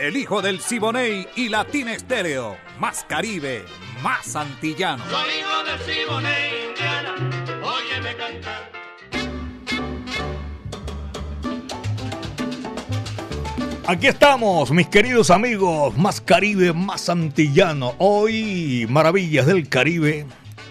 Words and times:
El 0.00 0.14
hijo 0.14 0.42
del 0.42 0.60
Siboney 0.60 1.26
y 1.36 1.48
Latina 1.48 1.94
Estéreo. 1.94 2.58
Más 2.78 3.06
Caribe, 3.08 3.64
más 4.02 4.36
antillano. 4.36 5.02
Soy 5.08 5.28
hijo 5.40 5.64
del 5.64 5.78
Siboney, 5.80 6.68
Indiana. 6.68 7.14
Óyeme 7.64 8.14
cantar. 8.14 8.70
Aquí 13.86 14.06
estamos, 14.08 14.70
mis 14.70 14.88
queridos 14.88 15.30
amigos, 15.30 15.96
más 15.96 16.20
Caribe, 16.20 16.74
más 16.74 17.08
antillano. 17.08 17.94
Hoy, 17.96 18.86
Maravillas 18.90 19.46
del 19.46 19.66
Caribe, 19.68 20.26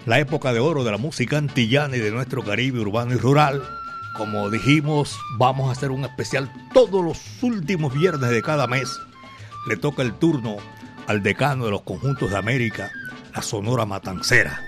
la 0.05 0.19
época 0.19 0.53
de 0.53 0.59
oro 0.59 0.83
de 0.83 0.91
la 0.91 0.97
música 0.97 1.39
antillana 1.39 1.97
y 1.97 1.99
de 1.99 2.11
nuestro 2.11 2.43
Caribe 2.43 2.79
urbano 2.79 3.13
y 3.15 3.17
rural. 3.17 3.63
Como 4.17 4.51
dijimos, 4.51 5.17
vamos 5.37 5.67
a 5.67 5.71
hacer 5.71 5.89
un 5.89 6.05
especial 6.05 6.51
todos 6.73 7.03
los 7.03 7.19
últimos 7.41 7.91
viernes 7.93 8.29
de 8.29 8.41
cada 8.43 8.67
mes. 8.67 8.87
Le 9.65 9.77
toca 9.77 10.03
el 10.03 10.13
turno 10.13 10.57
al 11.07 11.23
decano 11.23 11.65
de 11.65 11.71
los 11.71 11.81
conjuntos 11.81 12.29
de 12.29 12.37
América, 12.37 12.91
la 13.33 13.41
Sonora 13.41 13.85
Matancera. 13.85 14.61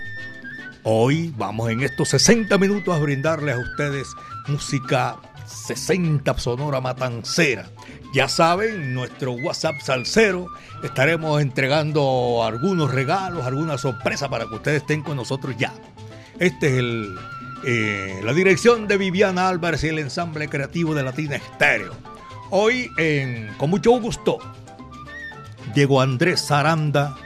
Hoy 0.82 1.32
vamos 1.36 1.70
en 1.70 1.82
estos 1.82 2.08
60 2.08 2.56
minutos 2.58 2.94
a 2.94 2.98
brindarles 2.98 3.54
a 3.54 3.58
ustedes 3.58 4.08
música 4.48 5.16
60 5.46 6.38
Sonora 6.38 6.80
Matancera. 6.80 7.68
Ya 8.14 8.28
saben, 8.28 8.94
nuestro 8.94 9.32
WhatsApp 9.32 9.80
Salcero 9.82 10.48
estaremos 10.82 11.40
entregando 11.42 12.42
algunos 12.44 12.92
regalos, 12.92 13.46
algunas 13.46 13.80
sorpresas 13.80 14.28
para 14.28 14.46
que 14.46 14.54
ustedes 14.54 14.82
estén 14.82 15.02
con 15.02 15.16
nosotros 15.16 15.54
ya. 15.58 15.72
Este 16.38 16.78
es 16.78 16.84
eh, 17.64 18.20
la 18.24 18.32
dirección 18.32 18.88
de 18.88 18.96
Viviana 18.96 19.48
Álvarez 19.48 19.84
y 19.84 19.88
el 19.88 19.98
ensamble 19.98 20.48
creativo 20.48 20.94
de 20.94 21.02
Latina 21.02 21.36
Estéreo. 21.36 21.92
Hoy, 22.50 22.90
en, 22.96 23.52
con 23.58 23.68
mucho 23.68 23.90
gusto, 24.00 24.38
Diego 25.74 26.00
Andrés 26.00 26.46
Zaranda, 26.46 27.16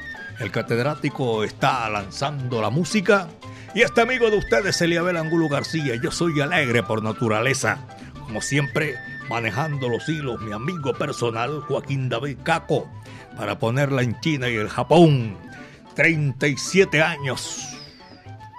el 0.40 0.50
catedrático, 0.50 1.44
está 1.44 1.88
lanzando 1.88 2.60
la 2.60 2.70
música. 2.70 3.28
Y 3.74 3.82
este 3.82 4.00
amigo 4.00 4.30
de 4.30 4.38
ustedes, 4.38 4.80
Eliabel 4.80 5.16
Angulo 5.16 5.48
García, 5.48 5.94
yo 6.02 6.10
soy 6.10 6.40
alegre 6.40 6.82
por 6.82 7.02
naturaleza. 7.02 7.86
Como 8.20 8.40
siempre, 8.40 8.96
manejando 9.28 9.88
los 9.88 10.08
hilos, 10.08 10.40
mi 10.40 10.52
amigo 10.52 10.92
personal 10.94 11.60
Joaquín 11.60 12.08
David 12.08 12.38
Caco, 12.42 12.88
para 13.36 13.58
ponerla 13.58 14.02
en 14.02 14.18
China 14.20 14.48
y 14.48 14.56
el 14.56 14.68
Japón. 14.68 15.36
37 15.94 17.02
años. 17.02 17.71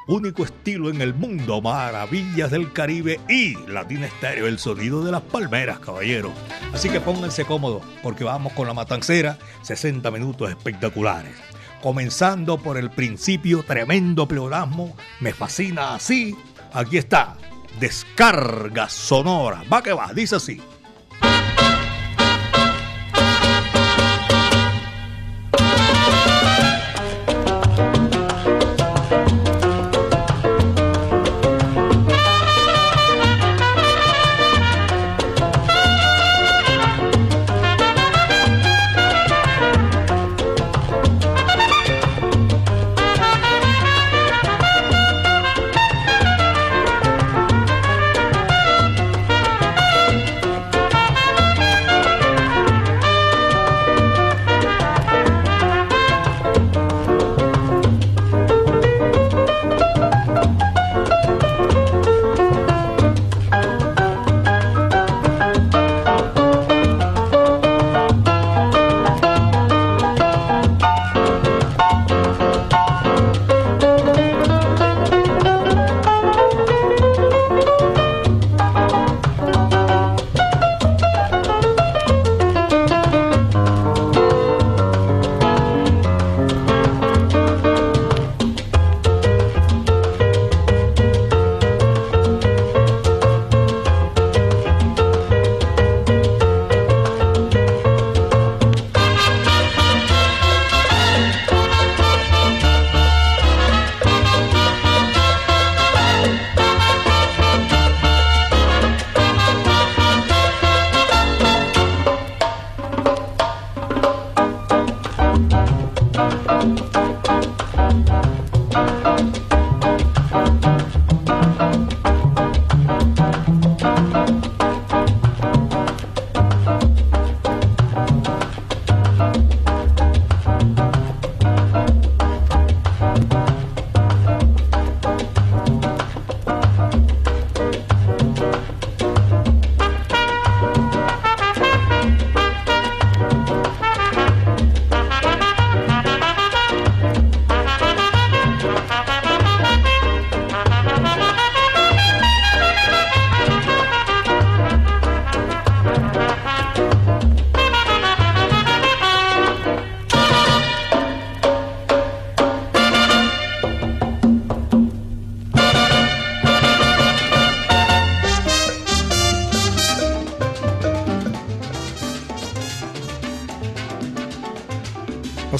Único 0.05 0.43
estilo 0.43 0.89
en 0.89 1.01
el 1.01 1.13
mundo, 1.13 1.61
maravillas 1.61 2.51
del 2.51 2.73
Caribe 2.73 3.21
y 3.29 3.55
Latina 3.67 4.07
Estéreo, 4.07 4.47
el 4.47 4.59
sonido 4.59 5.01
de 5.01 5.13
las 5.13 5.21
palmeras, 5.21 5.79
caballero. 5.79 6.33
Así 6.73 6.89
que 6.89 6.99
pónganse 6.99 7.45
cómodos, 7.45 7.83
porque 8.01 8.25
vamos 8.25 8.51
con 8.51 8.67
la 8.67 8.73
matancera, 8.73 9.37
60 9.61 10.11
minutos 10.11 10.49
espectaculares. 10.49 11.33
Comenzando 11.81 12.57
por 12.57 12.77
el 12.77 12.91
principio, 12.91 13.63
tremendo 13.63 14.27
pleonasmo, 14.27 14.93
me 15.21 15.33
fascina 15.33 15.95
así. 15.95 16.35
Aquí 16.73 16.97
está, 16.97 17.37
descarga 17.79 18.89
sonora. 18.89 19.63
Va 19.71 19.81
que 19.81 19.93
va, 19.93 20.11
dice 20.13 20.35
así. 20.35 20.61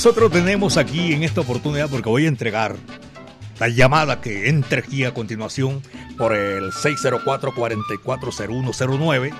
Nosotros 0.04 0.34
tenemos 0.34 0.76
aquí 0.76 1.14
en 1.14 1.24
esta 1.24 1.40
oportunidad, 1.40 1.90
porque 1.90 2.10
voy 2.10 2.26
a 2.26 2.28
entregar 2.28 2.76
la 3.58 3.70
llamada 3.70 4.20
que 4.20 4.50
entre 4.50 4.80
aquí 4.80 5.06
a 5.06 5.14
continuación 5.14 5.82
por 6.18 6.36
el 6.36 6.74
604-440109, 6.74 9.34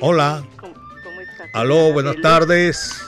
Hola. 0.02 0.44
¿Cómo, 0.60 0.74
estás? 1.22 1.50
Aló, 1.54 1.94
buenas 1.94 2.16
tardes. 2.22 3.05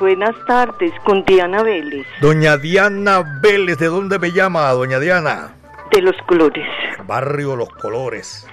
Buenas 0.00 0.34
tardes, 0.46 0.92
con 1.04 1.24
Diana 1.24 1.62
Vélez. 1.62 2.06
Doña 2.20 2.56
Diana 2.56 3.24
Vélez, 3.40 3.78
¿de 3.78 3.86
dónde 3.86 4.18
me 4.18 4.32
llama, 4.32 4.70
doña 4.70 4.98
Diana? 4.98 5.54
De 5.92 6.02
Los 6.02 6.16
Colores. 6.26 6.66
Barrio 7.06 7.56
Los 7.56 7.68
Colores. 7.70 8.46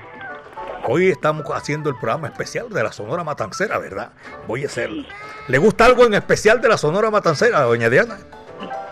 Hoy 0.88 1.10
estamos 1.10 1.46
haciendo 1.54 1.90
el 1.90 1.96
programa 1.96 2.28
especial 2.28 2.70
de 2.70 2.84
la 2.84 2.92
Sonora 2.92 3.24
Matancera, 3.24 3.78
¿verdad? 3.78 4.12
Voy 4.48 4.64
a 4.64 4.68
hacerlo. 4.68 5.04
¿Le 5.48 5.58
gusta 5.58 5.86
algo 5.86 6.06
en 6.06 6.16
especial 6.16 6.60
de 6.60 6.70
la 6.70 6.78
Sonora 6.78 7.12
Matancera, 7.12 7.62
doña 7.62 7.90
Diana? 7.90 8.18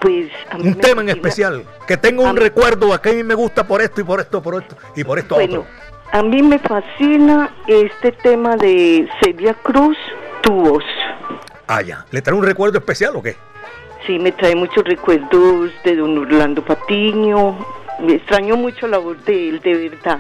Pues 0.01 0.31
un 0.53 0.75
tema 0.75 1.01
en 1.01 1.09
especial, 1.09 1.65
que 1.88 1.97
tengo 1.97 2.23
un 2.23 2.38
recuerdo 2.38 2.94
a 2.94 3.01
que 3.01 3.09
a 3.09 3.13
mí 3.13 3.23
me 3.23 3.35
gusta 3.35 3.67
por 3.67 3.81
esto 3.81 4.01
y 4.01 4.03
por 4.03 4.19
esto, 4.19 4.41
por 4.41 4.61
esto 4.61 4.77
y 4.95 5.03
por 5.03 5.19
esto 5.19 5.35
bueno, 5.35 5.65
A 6.11 6.23
mí 6.23 6.41
me 6.41 6.57
fascina 6.59 7.51
este 7.67 8.11
tema 8.13 8.56
de 8.56 9.07
Celia 9.21 9.53
Cruz, 9.56 9.97
tu 10.41 10.53
voz. 10.53 10.83
Ah, 11.69 11.81
ya. 11.81 12.06
¿Le 12.12 12.21
trae 12.21 12.36
un 12.36 12.44
recuerdo 12.44 12.80
especial 12.80 13.16
o 13.16 13.24
qué? 13.24 13.38
Sí, 14.06 14.19
me 14.19 14.33
trae 14.33 14.56
muchos 14.56 14.83
recuerdos 14.83 15.71
de 15.86 15.95
don 15.95 16.18
Orlando 16.18 16.66
Patiño. 16.66 17.57
Me 18.01 18.16
extraño 18.16 18.57
mucho 18.57 18.88
la 18.88 18.98
voz 18.98 19.24
de 19.25 19.50
él, 19.50 19.62
de 19.62 19.89
verdad 19.89 20.19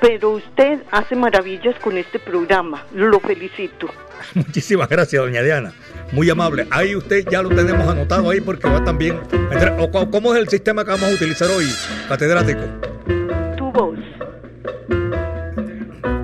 pero 0.00 0.32
usted 0.32 0.80
hace 0.90 1.16
maravillas 1.16 1.74
con 1.80 1.96
este 1.96 2.18
programa. 2.18 2.84
Lo 2.94 3.20
felicito. 3.20 3.88
Muchísimas 4.34 4.88
gracias, 4.88 5.22
doña 5.22 5.42
Diana. 5.42 5.72
Muy 6.12 6.28
amable. 6.30 6.66
Ahí 6.70 6.94
usted 6.94 7.24
ya 7.30 7.42
lo 7.42 7.48
tenemos 7.48 7.88
anotado 7.88 8.30
ahí 8.30 8.40
porque 8.40 8.68
va 8.68 8.84
también. 8.84 9.20
¿Cómo 10.10 10.34
es 10.34 10.40
el 10.40 10.48
sistema 10.48 10.84
que 10.84 10.90
vamos 10.90 11.10
a 11.10 11.14
utilizar 11.14 11.48
hoy, 11.48 11.66
catedrático? 12.08 12.62
Tu 13.56 13.72
voz. 13.72 13.98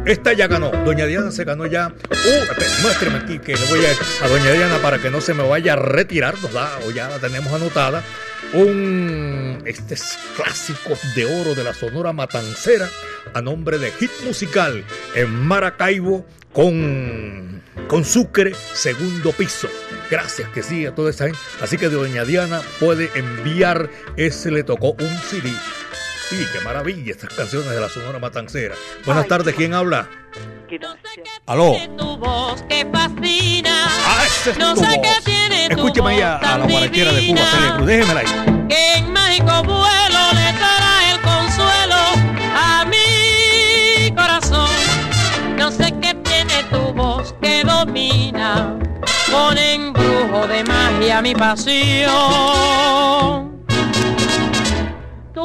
Esta 0.04 0.32
ya 0.32 0.48
ganó. 0.48 0.70
Doña 0.84 1.06
Diana 1.06 1.30
se 1.30 1.44
ganó 1.44 1.66
ya. 1.66 1.88
Uh, 2.10 2.82
muéstreme 2.82 3.18
aquí 3.18 3.38
que 3.38 3.54
le 3.54 3.64
voy 3.66 3.80
a, 3.84 4.24
a 4.24 4.28
Doña 4.28 4.52
Diana 4.52 4.78
para 4.78 4.98
que 4.98 5.10
no 5.10 5.20
se 5.20 5.34
me 5.34 5.46
vaya 5.46 5.74
a 5.74 5.76
retirar, 5.76 6.34
¿verdad? 6.42 6.70
O 6.86 6.90
ya 6.90 7.08
la 7.08 7.18
tenemos 7.18 7.52
anotada 7.52 8.02
un 8.52 9.62
este 9.64 9.94
es 9.94 10.18
clásico 10.36 10.90
de 11.14 11.24
oro 11.24 11.54
de 11.54 11.64
la 11.64 11.72
Sonora 11.72 12.12
Matancera 12.12 12.88
a 13.32 13.40
nombre 13.40 13.78
de 13.78 13.90
Hit 13.92 14.10
Musical 14.24 14.84
en 15.14 15.30
Maracaibo 15.30 16.26
con, 16.52 17.62
con 17.88 18.04
Sucre, 18.04 18.52
segundo 18.74 19.32
piso. 19.32 19.68
Gracias 20.10 20.48
que 20.50 20.62
sí 20.62 20.84
a 20.84 20.94
toda 20.94 21.10
esa 21.10 21.24
gente. 21.24 21.38
Así 21.62 21.78
que 21.78 21.88
Doña 21.88 22.24
Diana 22.24 22.60
puede 22.78 23.10
enviar, 23.14 23.88
ese 24.16 24.50
le 24.50 24.64
tocó 24.64 24.90
un 24.90 25.16
CD. 25.30 25.50
Sí, 26.32 26.46
qué 26.50 26.60
maravilla 26.64 27.10
estas 27.12 27.28
canciones 27.34 27.68
de 27.68 27.78
la 27.78 27.90
Sonora 27.90 28.18
Matancera. 28.18 28.74
Buenas 29.04 29.28
tardes, 29.28 29.54
¿quién 29.54 29.74
habla? 29.74 30.08
Aló. 31.44 31.76
Tu 31.98 32.16
voz 32.16 32.62
que 32.70 32.86
fascina. 32.90 33.84
Ah, 34.06 34.24
es 34.24 34.56
no 34.56 34.74
sé 34.74 34.98
qué 35.02 35.12
tiene 35.26 35.68
tu 35.68 35.74
Escúcheme 35.74 36.12
ahí 36.12 36.22
a, 36.22 36.38
a 36.38 36.56
la 36.56 36.66
guaraquera 36.66 37.12
de 37.12 37.26
Cuba, 37.26 37.44
Celia 37.50 37.74
Cruz. 37.76 37.86
Déjemela 37.86 38.20
ahí. 38.20 38.26
Que 38.66 38.94
en 38.94 39.12
mágico 39.12 39.62
vuelo 39.62 40.32
le 40.32 40.52
dará 40.58 41.12
el 41.12 41.20
consuelo 41.20 41.96
a 42.56 42.86
mi 42.86 44.10
corazón. 44.16 44.70
No 45.58 45.70
sé 45.70 45.92
qué 46.00 46.14
tiene 46.14 46.64
tu 46.70 46.94
voz 46.94 47.34
que 47.42 47.62
domina 47.62 48.74
con 49.30 49.58
embrujo 49.58 50.46
de 50.46 50.64
magia 50.64 51.20
mi 51.20 51.34
pasión. 51.34 52.12
Tu 55.34 55.40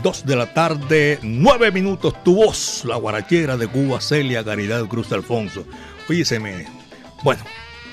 de 0.00 0.34
la 0.34 0.54
tarde, 0.54 1.18
nueve 1.22 1.70
minutos, 1.70 2.14
tu 2.24 2.36
voz, 2.36 2.84
la 2.86 2.96
guarachera 2.96 3.58
de 3.58 3.68
Cuba, 3.68 4.00
Celia 4.00 4.42
Caridad 4.42 4.86
Cruz 4.86 5.12
Alfonso. 5.12 5.66
Oye, 6.08 6.24
me... 6.40 6.66
Bueno, 7.22 7.42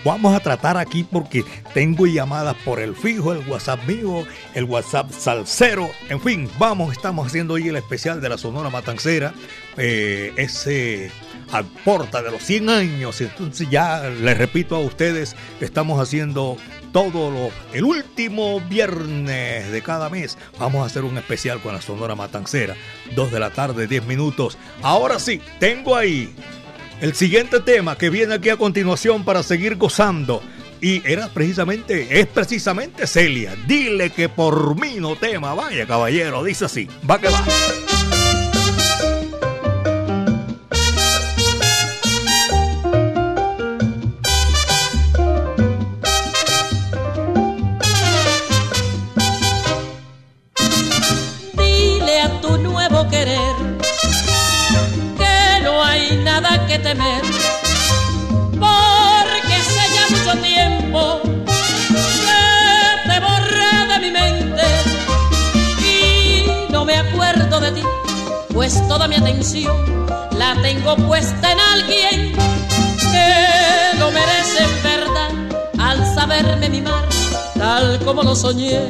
vamos 0.05 0.33
a 0.33 0.39
tratar 0.39 0.77
aquí 0.77 1.03
porque 1.03 1.43
tengo 1.73 2.07
llamadas 2.07 2.55
por 2.63 2.79
el 2.79 2.95
fijo, 2.95 3.33
el 3.33 3.45
WhatsApp 3.45 3.85
mío, 3.85 4.25
el 4.53 4.63
WhatsApp 4.63 5.11
salsero, 5.11 5.89
en 6.07 6.21
fin, 6.21 6.49
vamos, 6.57 6.93
estamos 6.93 7.27
haciendo 7.27 7.55
hoy 7.55 7.67
el 7.67 7.75
especial 7.75 8.21
de 8.21 8.29
la 8.29 8.37
Sonora 8.37 8.69
Matancera, 8.69 9.33
eh, 9.75 10.31
ese 10.37 11.11
aporta 11.51 12.21
de 12.21 12.31
los 12.31 12.41
100 12.41 12.69
años, 12.69 13.19
entonces 13.19 13.69
ya 13.69 14.09
les 14.09 14.37
repito 14.37 14.77
a 14.77 14.79
ustedes, 14.79 15.35
estamos 15.59 16.01
haciendo 16.01 16.55
todo 16.91 17.31
lo, 17.31 17.49
el 17.73 17.83
último 17.83 18.61
viernes 18.61 19.71
de 19.71 19.81
cada 19.81 20.09
mes, 20.09 20.37
vamos 20.59 20.83
a 20.83 20.85
hacer 20.85 21.03
un 21.03 21.17
especial 21.17 21.61
con 21.61 21.73
la 21.73 21.81
Sonora 21.81 22.15
Matancera, 22.15 22.75
2 23.15 23.31
de 23.31 23.39
la 23.39 23.51
tarde, 23.51 23.87
10 23.87 24.05
minutos. 24.05 24.57
Ahora 24.81 25.19
sí, 25.19 25.41
tengo 25.59 25.95
ahí 25.95 26.33
el 27.01 27.13
siguiente 27.13 27.59
tema 27.59 27.97
que 27.97 28.09
viene 28.09 28.35
aquí 28.35 28.49
a 28.49 28.57
continuación 28.57 29.23
para 29.23 29.43
seguir 29.43 29.75
gozando. 29.75 30.41
Y 30.79 31.01
era 31.09 31.27
precisamente, 31.29 32.19
es 32.19 32.27
precisamente 32.27 33.07
Celia. 33.07 33.55
Dile 33.65 34.11
que 34.11 34.29
por 34.29 34.79
mí 34.79 34.97
no 34.99 35.15
tema. 35.15 35.55
Vaya 35.55 35.87
caballero, 35.87 36.43
dice 36.43 36.65
así. 36.65 36.87
Va 37.09 37.19
que 37.19 37.29
va. 37.29 37.96
Porque 56.95 57.03
hace 59.53 59.83
ya 59.93 60.07
mucho 60.09 60.33
tiempo 60.41 61.19
que 61.85 63.09
te 63.09 63.19
borré 63.19 63.75
de 63.89 63.97
mi 63.99 64.09
mente 64.11 64.63
y 65.83 66.45
no 66.71 66.85
me 66.85 66.95
acuerdo 66.95 67.59
de 67.59 67.73
ti, 67.73 67.81
pues 68.53 68.87
toda 68.87 69.05
mi 69.09 69.15
atención 69.15 69.75
la 70.37 70.55
tengo 70.61 70.95
puesta 70.95 71.51
en 71.51 71.59
alguien 71.59 72.31
que 73.11 73.93
lo 73.99 74.09
merece 74.11 74.63
en 74.63 74.83
verdad 74.83 75.31
al 75.79 76.05
saberme 76.15 76.69
mimar 76.69 77.03
tal 77.57 77.99
como 78.05 78.23
lo 78.23 78.33
soñé 78.33 78.89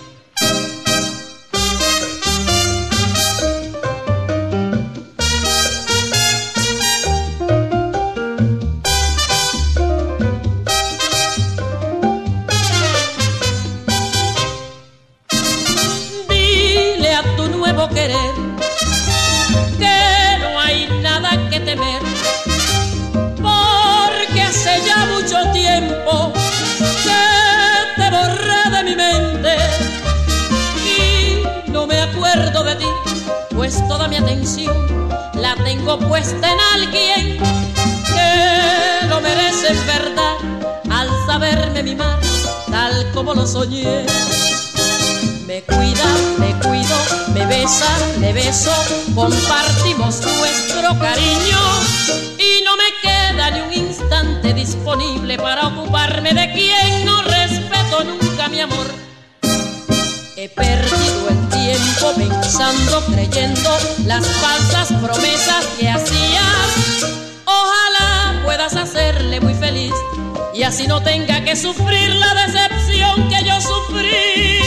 como 43.21 43.35
lo 43.35 43.45
soñé. 43.45 44.03
Me 45.45 45.61
cuida, 45.61 46.07
me 46.39 46.55
cuido, 46.59 46.97
me 47.35 47.45
besa, 47.45 47.85
me 48.17 48.33
beso, 48.33 48.73
compartimos 49.13 50.21
nuestro 50.21 50.97
cariño 50.97 51.59
y 52.39 52.63
no 52.65 52.75
me 52.77 52.89
queda 53.03 53.51
ni 53.51 53.61
un 53.61 53.73
instante 53.73 54.55
disponible 54.55 55.37
para 55.37 55.67
ocuparme 55.67 56.33
de 56.33 56.51
quien 56.51 57.05
no 57.05 57.21
respeto 57.21 58.03
nunca 58.05 58.47
mi 58.47 58.61
amor. 58.61 58.87
He 60.35 60.49
perdido 60.49 61.29
el 61.29 61.49
tiempo 61.49 62.13
pensando, 62.17 63.03
creyendo 63.05 63.69
las 64.07 64.25
falsas 64.25 64.87
promesas 64.93 65.63
que 65.79 65.89
hacías. 65.89 67.05
Ojalá 67.45 68.41
puedas 68.43 68.75
hacerle 68.75 69.39
muy 69.41 69.53
feliz 69.53 69.80
y 70.61 70.63
así 70.63 70.85
no 70.85 71.01
tenga 71.01 71.43
que 71.43 71.55
sufrir 71.55 72.09
la 72.17 72.35
decepción 72.45 73.27
que 73.29 73.43
yo 73.43 73.59
sufrí. 73.59 74.59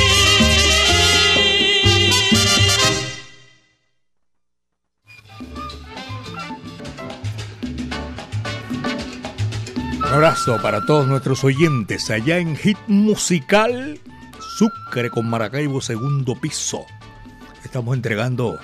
Un 9.98 10.04
abrazo 10.04 10.60
para 10.60 10.84
todos 10.84 11.06
nuestros 11.06 11.44
oyentes 11.44 12.10
allá 12.10 12.38
en 12.38 12.56
Hit 12.56 12.78
Musical 12.88 14.00
Sucre 14.58 15.10
con 15.10 15.30
Maracaibo 15.30 15.80
segundo 15.80 16.34
piso. 16.40 16.84
Estamos 17.64 17.94
entregando 17.94 18.58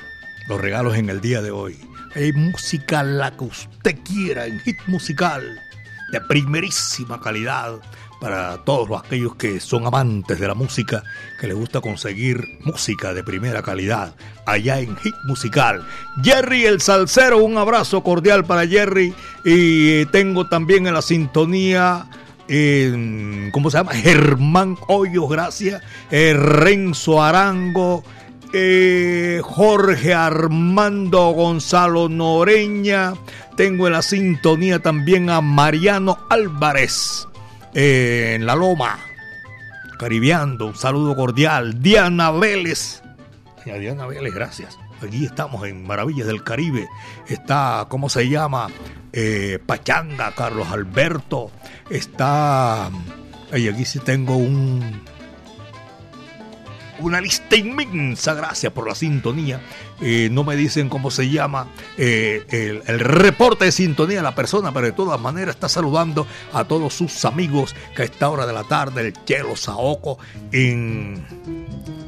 los 0.49 0.61
regalos 0.61 0.97
en 0.97 1.09
el 1.09 1.21
día 1.21 1.41
de 1.43 1.53
hoy. 1.53 1.79
Hay 2.17 2.33
música 2.33 3.05
la 3.05 3.37
que 3.37 3.45
usted 3.45 4.01
quiera 4.03 4.47
en 4.47 4.59
Hit 4.59 4.79
Musical 4.89 5.61
de 6.11 6.21
primerísima 6.21 7.21
calidad 7.21 7.81
para 8.21 8.59
todos 8.59 9.02
aquellos 9.02 9.35
que 9.37 9.61
son 9.61 9.87
amantes 9.87 10.38
de 10.38 10.47
la 10.47 10.55
música, 10.55 11.02
que 11.40 11.47
les 11.47 11.57
gusta 11.57 11.81
conseguir 11.81 12.59
música 12.64 13.14
de 13.14 13.25
primera 13.25 13.62
calidad 13.62 14.14
allá 14.45 14.79
en 14.79 14.95
Hit 14.97 15.14
Musical. 15.25 15.87
Jerry 16.23 16.67
el 16.67 16.81
Salcero, 16.81 17.38
un 17.38 17.57
abrazo 17.57 18.02
cordial 18.02 18.45
para 18.45 18.67
Jerry 18.67 19.14
y 19.45 20.05
tengo 20.07 20.47
también 20.49 20.87
en 20.87 20.95
la 20.95 21.02
sintonía 21.02 22.07
¿cómo 23.52 23.71
se 23.71 23.79
llama? 23.79 23.93
Germán 23.93 24.76
Hoyos, 24.88 25.29
gracias. 25.29 25.83
Eh, 26.11 26.35
Renzo 26.35 27.23
Arango, 27.23 28.02
eh, 28.52 29.40
Jorge 29.42 30.14
Armando 30.14 31.30
Gonzalo 31.30 32.09
Noreña. 32.09 33.14
Tengo 33.57 33.87
en 33.87 33.92
la 33.92 34.02
sintonía 34.02 34.78
también 34.78 35.30
a 35.30 35.40
Mariano 35.40 36.19
Álvarez 36.30 37.28
eh, 37.75 38.33
en 38.37 38.47
La 38.47 38.54
Loma, 38.54 38.99
Caribeando. 39.99 40.66
Un 40.66 40.76
saludo 40.76 41.14
cordial. 41.14 41.83
Diana 41.83 42.30
Vélez. 42.30 43.02
Diana 43.64 44.07
Vélez, 44.07 44.35
gracias. 44.35 44.78
Aquí 45.02 45.25
estamos 45.25 45.66
en 45.66 45.87
Maravillas 45.87 46.26
del 46.26 46.42
Caribe. 46.42 46.88
Está, 47.28 47.87
¿cómo 47.88 48.09
se 48.09 48.28
llama? 48.28 48.69
Pachanga, 49.66 50.33
Carlos 50.35 50.69
Alberto. 50.71 51.50
Está. 51.88 52.90
Ay, 53.52 53.69
aquí 53.69 53.85
sí 53.85 53.99
tengo 53.99 54.37
un. 54.37 55.02
Una 57.00 57.21
lista 57.21 57.57
inmensa, 57.57 58.35
gracias 58.35 58.73
por 58.73 58.87
la 58.87 58.95
sintonía. 58.95 59.61
Eh, 60.00 60.28
no 60.30 60.45
me 60.45 60.57
dicen 60.57 60.88
cómo 60.88 61.11
se 61.11 61.28
llama 61.28 61.69
eh, 61.97 62.45
el, 62.49 62.83
el, 62.87 63.00
reporte 63.00 63.66
de 63.66 63.73
sintonía 63.73 64.19
de 64.19 64.23
la 64.23 64.35
persona, 64.35 64.73
pero 64.73 64.87
de 64.87 64.92
todas 64.92 65.21
maneras 65.21 65.54
está 65.54 65.69
saludando 65.69 66.26
a 66.52 66.64
todos 66.64 66.95
sus 66.95 67.25
amigos 67.25 67.75
que 67.95 68.02
a 68.02 68.04
esta 68.04 68.28
hora 68.28 68.47
de 68.47 68.52
la 68.52 68.64
tarde, 68.64 69.00
el 69.09 69.25
Chelo 69.25 69.57
Saoco, 69.57 70.19
en 70.52 71.25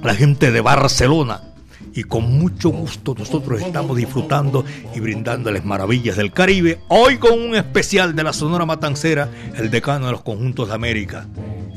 la 0.03 0.15
gente 0.15 0.51
de 0.51 0.61
Barcelona, 0.61 1.52
y 1.95 2.05
con 2.05 2.39
mucho 2.39 2.71
gusto 2.71 3.15
nosotros 3.19 3.61
estamos 3.61 3.97
disfrutando 3.97 4.65
y 4.95 5.01
brindándoles 5.01 5.65
maravillas 5.65 6.17
del 6.17 6.33
Caribe. 6.33 6.79
Hoy 6.89 7.19
con 7.19 7.41
un 7.41 7.55
especial 7.55 8.15
de 8.15 8.23
la 8.23 8.33
Sonora 8.33 8.67
Matancera, 8.67 9.29
el 9.57 9.71
decano 9.71 10.07
de 10.07 10.13
los 10.13 10.23
conjuntos 10.23 10.69
de 10.69 10.75
América. 10.75 11.27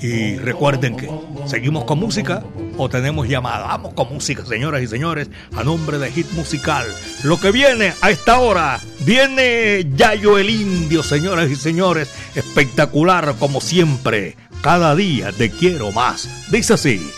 Y 0.01 0.35
recuerden 0.37 0.97
que 0.97 1.09
seguimos 1.45 1.85
con 1.85 1.99
música 1.99 2.43
o 2.77 2.89
tenemos 2.89 3.27
llamada. 3.27 3.67
Vamos 3.67 3.93
con 3.93 4.13
música, 4.13 4.45
señoras 4.45 4.81
y 4.81 4.87
señores, 4.87 5.29
a 5.55 5.63
nombre 5.63 5.97
de 5.97 6.11
Hit 6.11 6.31
Musical. 6.33 6.85
Lo 7.23 7.39
que 7.39 7.51
viene 7.51 7.93
a 8.01 8.11
esta 8.11 8.39
hora, 8.39 8.79
viene 9.05 9.85
Yayo 9.95 10.37
el 10.37 10.49
Indio, 10.49 11.01
señoras 11.01 11.49
y 11.49 11.55
señores, 11.55 12.13
espectacular 12.35 13.35
como 13.39 13.61
siempre. 13.61 14.35
Cada 14.61 14.95
día 14.95 15.31
te 15.31 15.49
quiero 15.49 15.91
más. 15.91 16.49
Dice 16.51 16.73
así. 16.73 17.09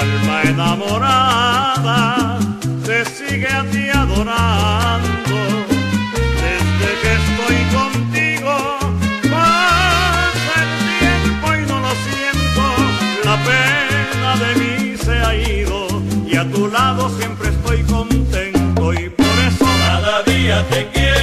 alma 0.00 0.42
enamorada 0.42 2.38
te 2.84 3.04
sigue 3.04 3.48
a 3.48 3.62
ti 3.64 3.88
adorando. 3.88 5.36
Desde 6.44 6.88
que 7.02 7.10
estoy 7.22 7.58
contigo 7.78 8.54
pasa 9.30 10.54
el 10.64 10.72
tiempo 10.92 11.46
y 11.54 11.62
no 11.70 11.80
lo 11.80 11.92
siento. 12.06 12.64
La 13.24 13.36
pena 13.48 14.30
de 14.44 14.50
mí 14.60 14.96
se 14.96 15.14
ha 15.18 15.34
ido 15.34 15.78
y 16.26 16.36
a 16.36 16.44
tu 16.50 16.68
lado 16.68 17.08
siempre 17.18 17.48
estoy 17.48 17.82
contento 17.84 18.92
y 18.92 19.08
por 19.08 19.34
eso 19.48 19.66
cada 19.86 20.22
día 20.22 20.64
te 20.68 20.88
quiero. 20.92 21.15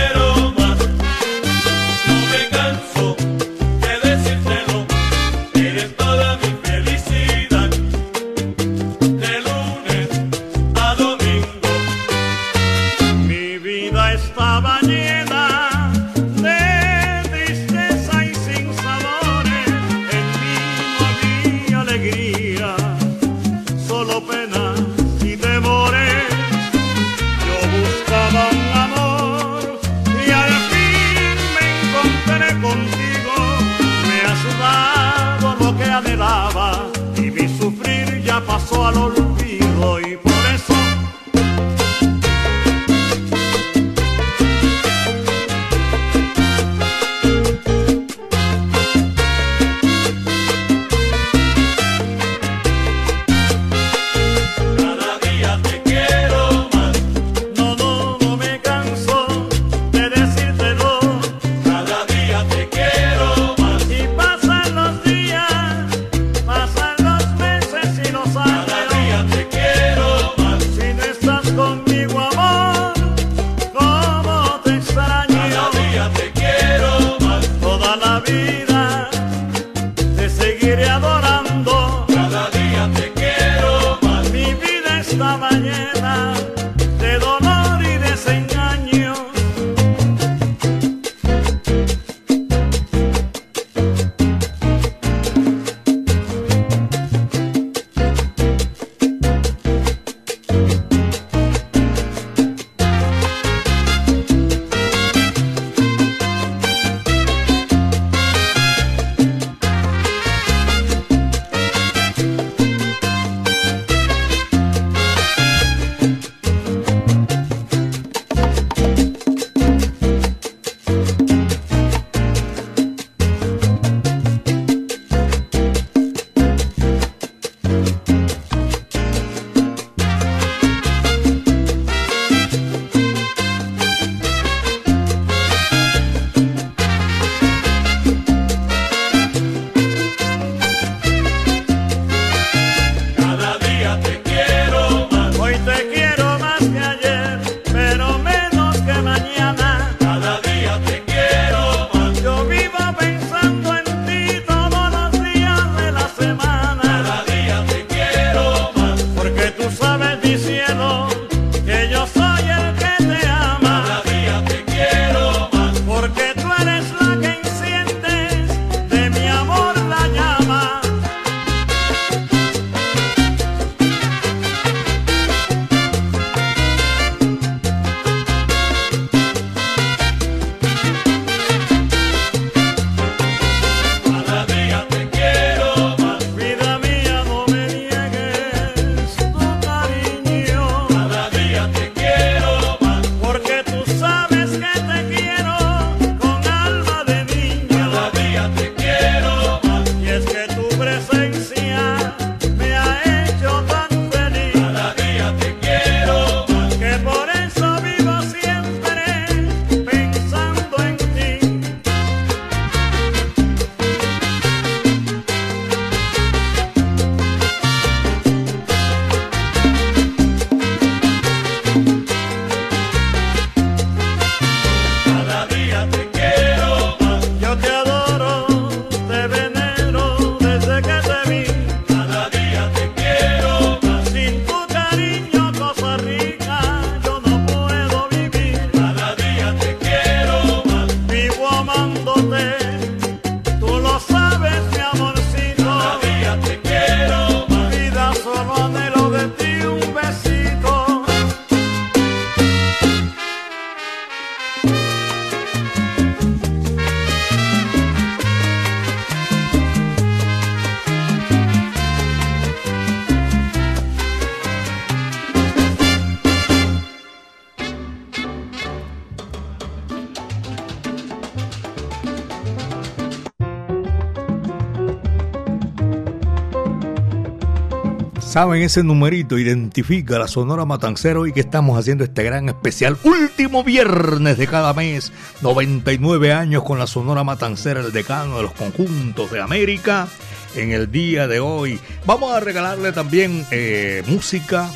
Saben 278.34 278.64
ese 278.64 278.82
numerito, 278.82 279.38
identifica 279.38 280.18
la 280.18 280.28
Sonora 280.28 280.66
Matancero 280.66 281.28
y 281.28 281.34
que 281.34 281.42
estamos 281.42 281.78
haciendo 281.78 282.04
este 282.04 282.24
gran 282.24 282.50
especial. 282.50 282.98
Último 283.04 283.64
viernes 283.64 284.40
de 284.40 284.48
cada 284.48 284.74
mes, 284.74 285.12
99 285.42 286.34
años 286.34 286.64
con 286.64 286.80
la 286.80 286.88
Sonora 286.88 287.24
Matancera, 287.24 287.82
el 287.82 287.92
decano 287.92 288.38
de 288.38 288.42
los 288.42 288.54
conjuntos 288.54 289.30
de 289.30 289.40
América. 289.40 290.08
En 290.56 290.72
el 290.72 290.92
día 290.92 291.28
de 291.28 291.42
hoy 291.42 291.80
vamos 292.08 292.34
a 292.34 292.40
regalarle 292.40 292.92
también 292.92 293.46
eh, 293.52 294.02
música, 294.08 294.68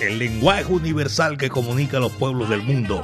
el 0.00 0.18
lenguaje 0.18 0.70
universal 0.70 1.38
que 1.38 1.48
comunica 1.48 1.96
a 1.96 2.00
los 2.00 2.12
pueblos 2.12 2.50
del 2.50 2.60
mundo. 2.60 3.02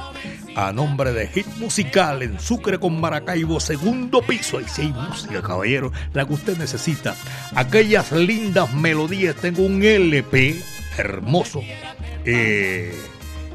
A 0.57 0.73
nombre 0.73 1.13
de 1.13 1.27
Hit 1.27 1.45
Musical 1.57 2.23
en 2.23 2.39
Sucre 2.39 2.79
con 2.79 2.99
Maracaibo, 2.99 3.59
segundo 3.59 4.23
piso. 4.23 4.57
Ahí 4.57 4.65
sí 4.67 4.81
hay 4.81 4.91
música, 4.91 5.39
caballero, 5.43 5.91
la 6.13 6.25
que 6.25 6.33
usted 6.33 6.57
necesita. 6.57 7.13
Aquellas 7.53 8.11
lindas 8.11 8.73
melodías. 8.73 9.35
Tengo 9.35 9.61
un 9.61 9.83
LP 9.83 10.59
hermoso. 10.97 11.61
Esto 12.25 12.91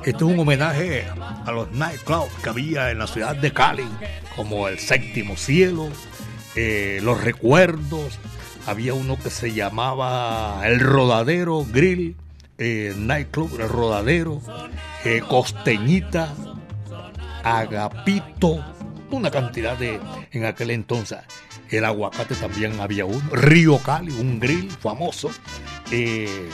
es 0.05 0.23
un 0.23 0.39
homenaje 0.39 1.05
a 1.45 1.51
los 1.51 1.73
nightclubs 1.73 2.33
que 2.41 2.51
había 2.51 2.93
en 2.93 3.01
la 3.01 3.09
ciudad 3.09 3.35
de 3.35 3.53
Cali, 3.53 3.89
como 4.37 4.69
el 4.69 4.79
Séptimo 4.79 5.37
Cielo, 5.37 5.89
eh, 6.55 7.01
Los 7.03 7.21
Recuerdos. 7.21 8.21
Había 8.65 8.95
uno 8.95 9.19
que 9.21 9.31
se 9.31 9.53
llamaba 9.53 10.61
El 10.65 10.79
Rodadero 10.79 11.67
Grill, 11.69 12.15
eh, 12.59 12.95
Nightclub 12.97 13.61
El 13.61 13.69
Rodadero, 13.69 14.41
Costeñita, 15.29 16.33
Agapito, 17.45 18.65
una 19.11 19.31
cantidad 19.31 19.77
de 19.77 20.01
en 20.31 20.45
aquel 20.45 20.71
entonces. 20.71 21.19
El 21.71 21.85
aguacate 21.85 22.35
también 22.35 22.81
había 22.81 23.05
uno. 23.05 23.23
Río 23.33 23.79
Cali, 23.79 24.13
un 24.13 24.39
grill 24.39 24.71
famoso. 24.71 25.31
Eh, 25.91 26.49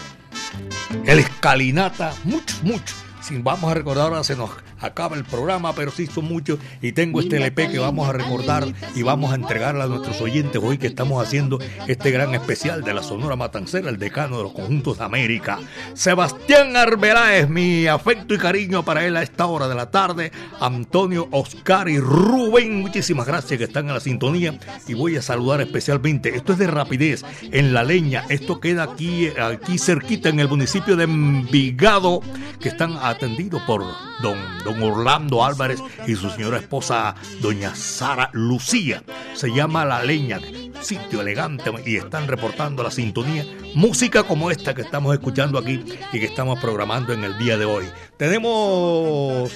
el 1.05 1.18
escalinata, 1.18 2.14
muchos, 2.24 2.62
muchos. 2.62 2.96
Si 3.20 3.37
vamos 3.38 3.70
a 3.70 3.74
recordar 3.74 4.07
ahora 4.07 4.24
se 4.24 4.37
nos 4.37 4.51
acaba 4.80 5.16
el 5.16 5.24
programa, 5.24 5.74
pero 5.74 5.90
sí 5.90 6.06
son 6.06 6.26
muchos 6.26 6.58
y 6.82 6.92
tengo 6.92 7.20
este 7.20 7.36
LP 7.36 7.70
que 7.70 7.78
vamos 7.78 8.08
a 8.08 8.12
recordar 8.12 8.66
y 8.94 9.02
vamos 9.02 9.32
a 9.32 9.34
entregarle 9.34 9.82
a 9.82 9.86
nuestros 9.86 10.20
oyentes 10.20 10.60
hoy 10.62 10.78
que 10.78 10.86
estamos 10.86 11.24
haciendo 11.24 11.58
este 11.86 12.10
gran 12.10 12.34
especial 12.34 12.82
de 12.82 12.94
la 12.94 13.02
Sonora 13.02 13.36
Matancera, 13.36 13.90
el 13.90 13.98
decano 13.98 14.38
de 14.38 14.44
los 14.44 14.52
conjuntos 14.52 14.98
de 14.98 15.04
América. 15.04 15.58
Sebastián 15.94 16.76
Arbeláez, 16.76 17.48
mi 17.48 17.86
afecto 17.86 18.34
y 18.34 18.38
cariño 18.38 18.84
para 18.84 19.04
él 19.06 19.16
a 19.16 19.22
esta 19.22 19.46
hora 19.46 19.68
de 19.68 19.74
la 19.74 19.90
tarde. 19.90 20.32
Antonio, 20.60 21.28
Oscar 21.30 21.88
y 21.88 21.98
Rubén, 21.98 22.80
muchísimas 22.80 23.26
gracias 23.26 23.58
que 23.58 23.64
están 23.64 23.88
en 23.88 23.94
la 23.94 24.00
sintonía 24.00 24.58
y 24.86 24.94
voy 24.94 25.16
a 25.16 25.22
saludar 25.22 25.60
especialmente. 25.60 26.36
Esto 26.36 26.52
es 26.52 26.58
de 26.58 26.66
rapidez 26.66 27.24
en 27.42 27.72
la 27.72 27.82
leña. 27.82 28.24
Esto 28.28 28.60
queda 28.60 28.84
aquí, 28.84 29.28
aquí 29.40 29.78
cerquita 29.78 30.28
en 30.28 30.40
el 30.40 30.48
municipio 30.48 30.96
de 30.96 31.04
Envigado, 31.04 32.20
que 32.60 32.68
están 32.68 32.96
atendidos 33.00 33.62
por 33.62 33.84
don 34.22 34.36
don 34.68 34.83
Orlando 34.83 35.44
Álvarez 35.44 35.83
y 36.07 36.14
su 36.14 36.31
señora 36.31 36.59
esposa, 36.59 37.14
doña 37.40 37.74
Sara 37.74 38.31
Lucía. 38.33 39.02
Se 39.35 39.48
llama 39.52 39.85
La 39.85 40.02
Leña, 40.02 40.40
sitio 40.81 41.20
elegante 41.20 41.70
y 41.87 41.96
están 41.96 42.28
reportando 42.28 42.83
la 42.83 42.90
sintonía. 42.90 43.46
Música 43.74 44.22
como 44.22 44.50
esta 44.50 44.74
que 44.74 44.83
estamos 44.83 45.14
escuchando 45.14 45.59
aquí 45.59 45.85
y 46.12 46.20
que 46.20 46.26
estamos 46.26 46.59
programando 46.59 47.12
en 47.12 47.24
el 47.24 47.38
día 47.38 47.57
de 47.57 47.64
hoy. 47.64 47.87
Tenemos 48.16 49.50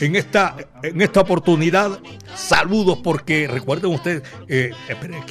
en 0.00 0.16
esta, 0.16 0.56
en 0.82 1.00
esta 1.02 1.20
oportunidad 1.20 2.00
saludos 2.34 2.98
porque 3.02 3.46
recuerden 3.46 3.92
ustedes, 3.92 4.22
eh, 4.48 4.72
esperen 4.88 5.22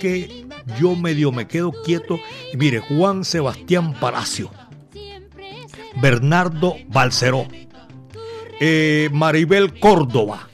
que, 0.00 0.46
yo 0.80 0.96
medio 0.96 1.30
me 1.32 1.46
quedo 1.46 1.72
quieto. 1.84 2.18
Mire, 2.54 2.80
Juan 2.80 3.24
Sebastián 3.24 3.94
Palacio, 4.00 4.50
Bernardo 6.00 6.76
Balceró, 6.88 7.46
eh, 8.60 9.08
Maribel 9.12 9.78
Córdoba, 9.78 10.48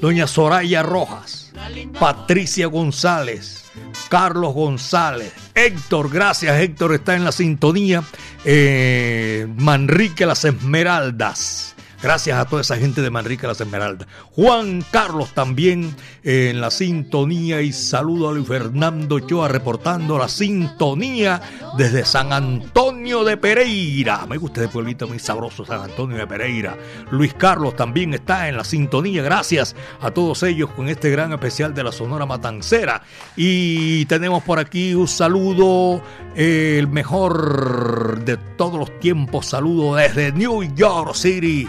doña 0.00 0.26
Soraya 0.26 0.82
Rojas, 0.82 1.52
Patricia 1.98 2.66
González, 2.66 3.64
Carlos 4.08 4.54
González, 4.54 5.32
Héctor, 5.54 6.10
gracias 6.10 6.60
Héctor, 6.60 6.94
está 6.94 7.14
en 7.14 7.24
la 7.24 7.32
sintonía, 7.32 8.02
eh, 8.44 9.46
Manrique 9.56 10.26
Las 10.26 10.44
Esmeraldas. 10.44 11.73
Gracias 12.04 12.38
a 12.38 12.44
toda 12.44 12.60
esa 12.60 12.76
gente 12.76 13.00
de 13.00 13.08
Manrique 13.08 13.46
Las 13.46 13.62
Esmeraldas. 13.62 14.06
Juan 14.32 14.84
Carlos 14.90 15.32
también 15.32 15.96
eh, 16.22 16.50
en 16.50 16.60
la 16.60 16.70
sintonía 16.70 17.62
y 17.62 17.72
saludo 17.72 18.28
a 18.28 18.34
Luis 18.34 18.46
Fernando 18.46 19.20
Choa 19.20 19.48
reportando 19.48 20.18
la 20.18 20.28
sintonía 20.28 21.40
desde 21.78 22.04
San 22.04 22.34
Antonio 22.34 23.24
de 23.24 23.38
Pereira. 23.38 24.26
Me 24.26 24.36
gusta 24.36 24.60
ese 24.60 24.68
pueblito 24.68 25.08
muy 25.08 25.18
sabroso, 25.18 25.64
San 25.64 25.80
Antonio 25.80 26.18
de 26.18 26.26
Pereira. 26.26 26.76
Luis 27.10 27.32
Carlos 27.32 27.74
también 27.74 28.12
está 28.12 28.50
en 28.50 28.58
la 28.58 28.64
sintonía. 28.64 29.22
Gracias 29.22 29.74
a 30.02 30.10
todos 30.10 30.42
ellos 30.42 30.68
con 30.72 30.90
este 30.90 31.08
gran 31.08 31.32
especial 31.32 31.72
de 31.72 31.84
la 31.84 31.90
Sonora 31.90 32.26
Matancera. 32.26 33.00
Y 33.34 34.04
tenemos 34.04 34.42
por 34.42 34.58
aquí 34.58 34.92
un 34.94 35.08
saludo, 35.08 36.02
eh, 36.36 36.76
el 36.78 36.86
mejor 36.86 38.22
de 38.26 38.36
todos 38.36 38.78
los 38.78 39.00
tiempos. 39.00 39.46
Saludo 39.46 39.94
desde 39.94 40.32
New 40.32 40.64
York 40.74 41.14
City 41.14 41.66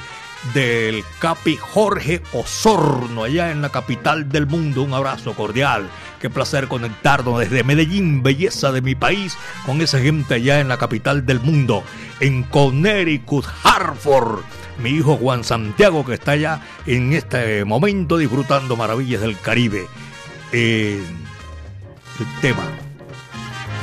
del 0.53 1.03
Capi 1.19 1.57
Jorge 1.57 2.21
Osorno, 2.33 3.23
allá 3.23 3.51
en 3.51 3.61
la 3.61 3.69
capital 3.69 4.29
del 4.29 4.47
mundo. 4.47 4.83
Un 4.83 4.93
abrazo 4.93 5.33
cordial. 5.33 5.89
Qué 6.19 6.29
placer 6.29 6.67
conectarnos 6.67 7.39
desde 7.39 7.63
Medellín, 7.63 8.23
belleza 8.23 8.71
de 8.71 8.81
mi 8.81 8.95
país, 8.95 9.37
con 9.65 9.81
esa 9.81 9.99
gente 9.99 10.35
allá 10.35 10.59
en 10.59 10.67
la 10.67 10.77
capital 10.77 11.25
del 11.25 11.39
mundo, 11.39 11.83
en 12.19 12.43
Connecticut, 12.43 13.45
Hartford. 13.63 14.41
Mi 14.77 14.89
hijo 14.89 15.15
Juan 15.15 15.43
Santiago, 15.45 16.05
que 16.05 16.15
está 16.15 16.31
allá 16.31 16.61
en 16.85 17.13
este 17.13 17.63
momento 17.63 18.17
disfrutando 18.17 18.75
maravillas 18.75 19.21
del 19.21 19.39
Caribe. 19.39 19.87
Eh, 20.51 21.01
el 22.19 22.41
tema. 22.41 22.63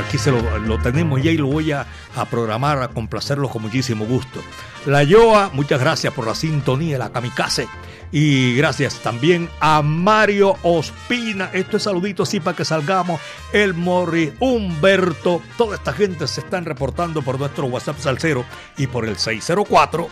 Aquí 0.07 0.18
se 0.18 0.31
lo, 0.31 0.59
lo 0.59 0.79
tenemos 0.79 1.22
ya 1.22 1.31
y 1.31 1.37
lo 1.37 1.46
voy 1.46 1.72
a, 1.72 1.87
a 2.14 2.25
programar, 2.27 2.83
a 2.83 2.88
complacerlos 2.88 3.51
con 3.51 3.62
muchísimo 3.62 4.05
gusto. 4.05 4.40
La 4.87 5.03
Yoa, 5.03 5.51
muchas 5.53 5.81
gracias 5.81 6.12
por 6.12 6.27
la 6.27 6.35
sintonía, 6.35 6.98
la 6.98 7.12
Kamikaze. 7.12 7.68
Y 8.11 8.55
gracias 8.57 8.96
también 8.96 9.48
a 9.61 9.81
Mario 9.81 10.57
Ospina. 10.62 11.51
Esto 11.55 11.79
es 11.79 11.85
saludito 11.85 12.25
así 12.25 12.40
para 12.40 12.57
que 12.57 12.64
salgamos. 12.64 13.20
El 13.55 13.72
Morri, 13.72 14.35
Humberto. 14.38 15.40
Toda 15.57 15.77
esta 15.77 15.94
gente 15.94 16.27
se 16.27 16.42
están 16.42 16.66
reportando 16.66 17.22
por 17.22 17.38
nuestro 17.38 17.66
WhatsApp 17.66 17.98
Salcero 17.98 18.44
y 18.77 18.87
por 18.87 19.07
el 19.07 19.16
604 19.16 20.09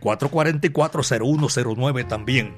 444 0.00 1.02
0109 1.02 2.04
también. 2.04 2.54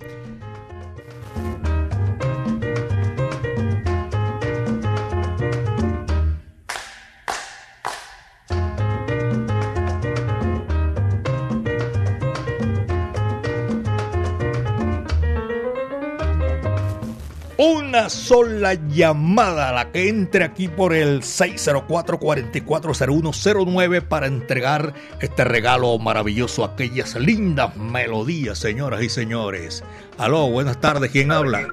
Una 18.00 18.08
sola 18.08 18.72
llamada, 18.88 19.72
la 19.72 19.92
que 19.92 20.08
entre 20.08 20.42
aquí 20.42 20.68
por 20.68 20.94
el 20.94 21.20
604-440109 21.20 24.00
para 24.00 24.26
entregar 24.26 24.94
este 25.20 25.44
regalo 25.44 25.98
maravilloso, 25.98 26.64
aquellas 26.64 27.14
lindas 27.16 27.76
melodías, 27.76 28.58
señoras 28.58 29.02
y 29.02 29.10
señores. 29.10 29.84
Aló, 30.16 30.48
buenas 30.48 30.80
tardes, 30.80 31.10
¿quién 31.10 31.30
habla? 31.30 31.68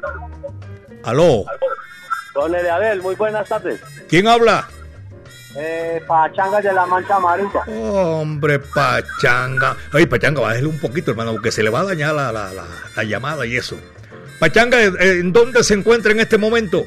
Aló. 1.05 1.45
Don 2.33 2.53
Eliabel, 2.53 3.01
muy 3.01 3.15
buenas 3.15 3.47
tardes. 3.47 3.79
¿Quién 4.09 4.27
habla? 4.27 4.67
Eh, 5.55 6.03
Pachanga 6.05 6.59
de 6.59 6.73
la 6.73 6.85
Mancha 6.85 7.15
Amarilla. 7.15 7.61
Hombre, 7.69 8.59
Pachanga. 8.59 9.77
Ay, 9.93 10.07
Pachanga, 10.07 10.41
bájale 10.41 10.67
un 10.67 10.81
poquito, 10.81 11.11
hermano, 11.11 11.31
porque 11.31 11.53
se 11.53 11.63
le 11.63 11.69
va 11.69 11.79
a 11.79 11.85
dañar 11.85 12.13
la, 12.13 12.33
la, 12.33 12.51
la, 12.51 12.65
la 12.97 13.03
llamada 13.05 13.45
y 13.45 13.55
eso. 13.55 13.77
Pachanga, 14.39 14.83
¿en 14.83 15.33
dónde 15.33 15.63
se 15.63 15.73
encuentra 15.73 16.11
en 16.11 16.19
este 16.19 16.37
momento? 16.37 16.85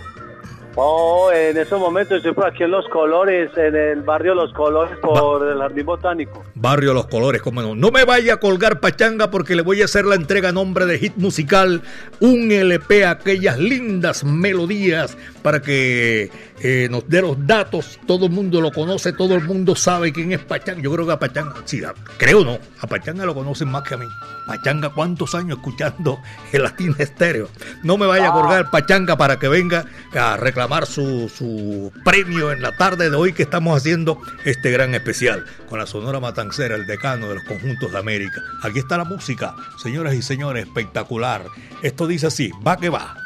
Oh, 0.77 1.33
en 1.33 1.57
estos 1.57 1.81
momentos 1.81 2.19
estoy 2.19 2.33
por 2.33 2.47
aquí 2.47 2.63
en 2.63 2.71
Los 2.71 2.89
Colores, 2.89 3.51
en 3.57 3.75
el 3.75 4.03
barrio 4.03 4.35
Los 4.35 4.53
Colores, 4.53 4.97
por 4.99 5.47
el 5.47 5.59
Jardín 5.59 5.85
Botánico. 5.85 6.45
Barrio 6.55 6.95
Los 6.95 7.09
Colores, 7.09 7.43
cómo 7.43 7.61
no. 7.61 7.75
No 7.75 7.91
me 7.91 8.05
vaya 8.05 8.35
a 8.35 8.37
colgar 8.37 8.79
Pachanga 8.79 9.33
porque 9.33 9.57
le 9.57 9.63
voy 9.63 9.83
a 9.83 9.87
hacer 9.87 10.05
la 10.05 10.15
entrega 10.15 10.51
a 10.51 10.53
nombre 10.53 10.87
de 10.87 10.99
Hit 10.99 11.17
Musical, 11.17 11.83
un 12.21 12.53
LP, 12.53 13.05
aquellas 13.05 13.59
lindas 13.59 14.23
melodías 14.23 15.19
para 15.43 15.61
que 15.61 16.31
eh, 16.63 16.89
nos 16.91 17.09
dé 17.09 17.23
los 17.23 17.47
datos. 17.47 17.99
Todo 18.07 18.27
el 18.27 18.33
mundo 18.33 18.61
lo 18.61 18.71
conoce, 18.71 19.13
todo 19.13 19.35
el 19.35 19.45
mundo 19.45 19.75
sabe 19.75 20.13
quién 20.13 20.33
es 20.33 20.41
Pachanga. 20.41 20.83
Yo 20.83 20.93
creo 20.93 21.07
que 21.07 21.13
a 21.13 21.19
Pachanga, 21.19 21.55
sí, 21.65 21.81
creo 22.19 22.45
no, 22.45 22.59
a 22.81 22.87
Pachanga 22.87 23.25
lo 23.25 23.35
conocen 23.35 23.69
más 23.69 23.83
que 23.83 23.95
a 23.95 23.97
mí. 23.99 24.07
Pachanga, 24.47 24.91
¿cuántos 24.91 25.35
años 25.35 25.59
escuchando 25.59 26.19
el 26.53 26.63
Latín 26.63 26.95
Estéreo? 26.99 27.49
No 27.83 27.97
me 27.97 28.07
vaya 28.07 28.29
a 28.29 28.33
colgar 28.33 28.71
Pachanga 28.71 29.17
para 29.17 29.39
que 29.39 29.49
venga 29.49 29.87
a 30.15 30.37
reclamar 30.37 30.87
su, 30.87 31.29
su 31.29 31.93
premio 32.05 32.53
en 32.53 32.63
la 32.63 32.77
tarde 32.77 33.11
de 33.11 33.17
hoy 33.17 33.33
que 33.33 33.43
estamos 33.43 33.77
haciendo 33.77 34.21
este 34.45 34.71
gran 34.71 34.95
especial 34.95 35.45
con 35.69 35.79
la 35.79 35.87
Sonora 35.87 36.21
Matancera, 36.21 36.75
el 36.75 36.87
decano 36.87 37.29
de 37.29 37.37
los 37.37 37.45
conjuntos 37.45 37.93
de 37.93 37.99
América. 37.99 38.41
Aquí 38.63 38.81
está 38.81 38.99
la 38.99 39.05
música, 39.05 39.55
señoras 39.83 40.15
y 40.15 40.23
señores, 40.23 40.67
espectacular. 40.67 41.45
Esto 41.83 42.07
dice 42.07 42.27
así, 42.27 42.51
va 42.67 42.77
que 42.77 42.89
va. 42.89 43.20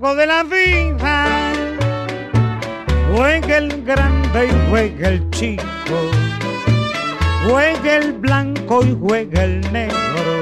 De 0.00 0.26
la 0.26 0.42
vida 0.44 1.52
juega 3.14 3.58
el 3.58 3.84
grande 3.84 4.46
y 4.46 4.70
juega 4.70 5.08
el 5.08 5.30
chico, 5.30 6.10
juega 7.46 7.96
el 7.96 8.14
blanco 8.14 8.82
y 8.82 8.96
juega 8.98 9.44
el 9.44 9.60
negro, 9.70 10.40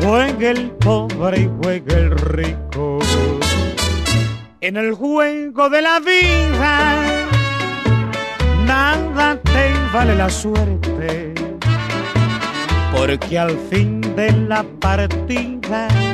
juega 0.00 0.50
el 0.50 0.70
pobre 0.70 1.40
y 1.42 1.50
juega 1.62 1.98
el 1.98 2.10
rico. 2.12 2.98
En 4.62 4.78
el 4.78 4.94
juego 4.94 5.68
de 5.68 5.82
la 5.82 6.00
vida 6.00 7.02
nada 8.64 9.38
te 9.42 9.74
vale 9.92 10.14
la 10.16 10.30
suerte, 10.30 11.34
porque 12.96 13.38
al 13.38 13.58
fin 13.70 14.00
de 14.16 14.32
la 14.32 14.64
partida 14.80 16.13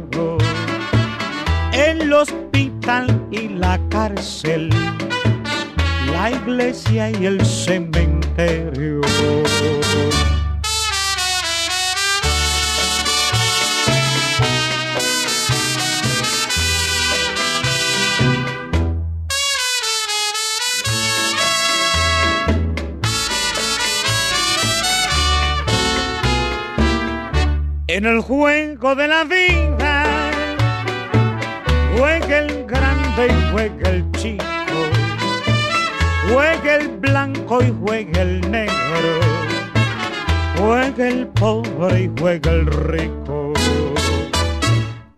el 1.73 2.11
hospital 2.11 3.27
y 3.31 3.47
la 3.47 3.79
cárcel, 3.89 4.69
la 6.11 6.31
iglesia 6.31 7.09
y 7.11 7.25
el 7.25 7.45
cementerio. 7.45 9.01
En 27.87 28.05
el 28.05 28.21
juego 28.21 28.95
de 28.95 29.07
la 29.07 29.25
vida 29.25 29.70
juega 31.97 32.39
el 32.39 32.65
grande 32.65 33.27
y 33.27 33.51
juega 33.51 33.89
el 33.89 34.11
chico, 34.11 34.45
juega 36.31 36.75
el 36.75 36.89
blanco 36.89 37.63
y 37.63 37.73
juega 37.83 38.21
el 38.21 38.51
negro, 38.51 39.19
juega 40.57 41.07
el 41.07 41.27
pobre 41.27 42.03
y 42.03 42.11
juega 42.19 42.51
el 42.51 42.65
rico. 42.65 43.53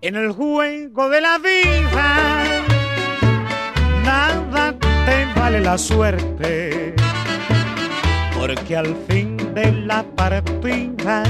En 0.01 0.15
el 0.15 0.31
juego 0.31 1.09
de 1.09 1.21
la 1.21 1.37
vida 1.37 2.43
nada 4.03 4.75
te 4.79 5.39
vale 5.39 5.61
la 5.61 5.77
suerte, 5.77 6.93
porque 8.37 8.75
al 8.75 8.95
fin 9.07 9.37
de 9.53 9.71
la 9.71 10.03
partida 10.03 11.23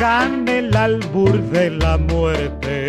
gane 0.00 0.58
el 0.58 0.76
albur 0.76 1.40
de 1.50 1.70
la 1.70 1.96
muerte 1.96 2.88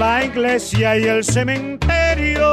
la 0.00 0.24
iglesia 0.24 0.96
y 0.96 1.02
el 1.04 1.22
cementerio. 1.22 2.48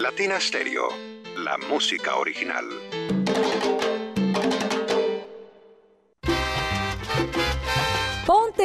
Latina 0.00 0.40
Stereo, 0.40 0.88
la 1.36 1.56
música 1.68 2.16
original. 2.16 2.64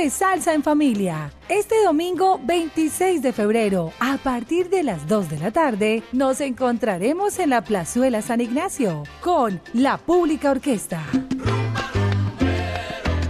Salsa 0.10 0.54
en 0.54 0.64
familia. 0.64 1.32
Este 1.48 1.76
domingo 1.84 2.40
26 2.44 3.22
de 3.22 3.34
febrero, 3.34 3.92
a 4.00 4.18
partir 4.18 4.70
de 4.70 4.84
las 4.84 5.08
2 5.08 5.30
de 5.30 5.40
la 5.40 5.52
tarde, 5.52 6.04
nos 6.12 6.42
encontraremos 6.42 7.38
en 7.40 7.52
la 7.52 7.62
Plazuela 7.62 8.22
San 8.22 8.42
Ignacio 8.42 9.04
con 9.22 9.62
la 9.74 9.98
Pública 9.98 10.50
Orquesta. 10.52 11.04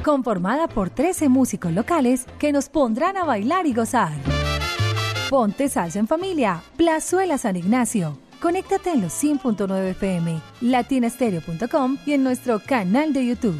Conformada 0.04 0.68
por 0.68 0.90
13 0.90 1.30
músicos 1.30 1.74
locales 1.74 2.26
que 2.40 2.52
nos 2.52 2.70
pondrán 2.70 3.18
a 3.18 3.26
bailar 3.26 3.68
y 3.68 3.74
gozar. 3.74 4.14
Ponte 5.30 5.68
salsa 5.68 6.00
en 6.00 6.08
familia, 6.08 6.64
Plazuela 6.78 7.38
San 7.38 7.58
Ignacio. 7.58 8.18
Conéctate 8.42 8.92
en 8.92 9.02
los 9.02 9.14
100.9 9.24 9.92
FM, 9.92 10.40
latinastereo.com 10.62 11.98
y 12.06 12.14
en 12.14 12.24
nuestro 12.24 12.60
canal 12.60 13.14
de 13.14 13.28
YouTube. 13.28 13.60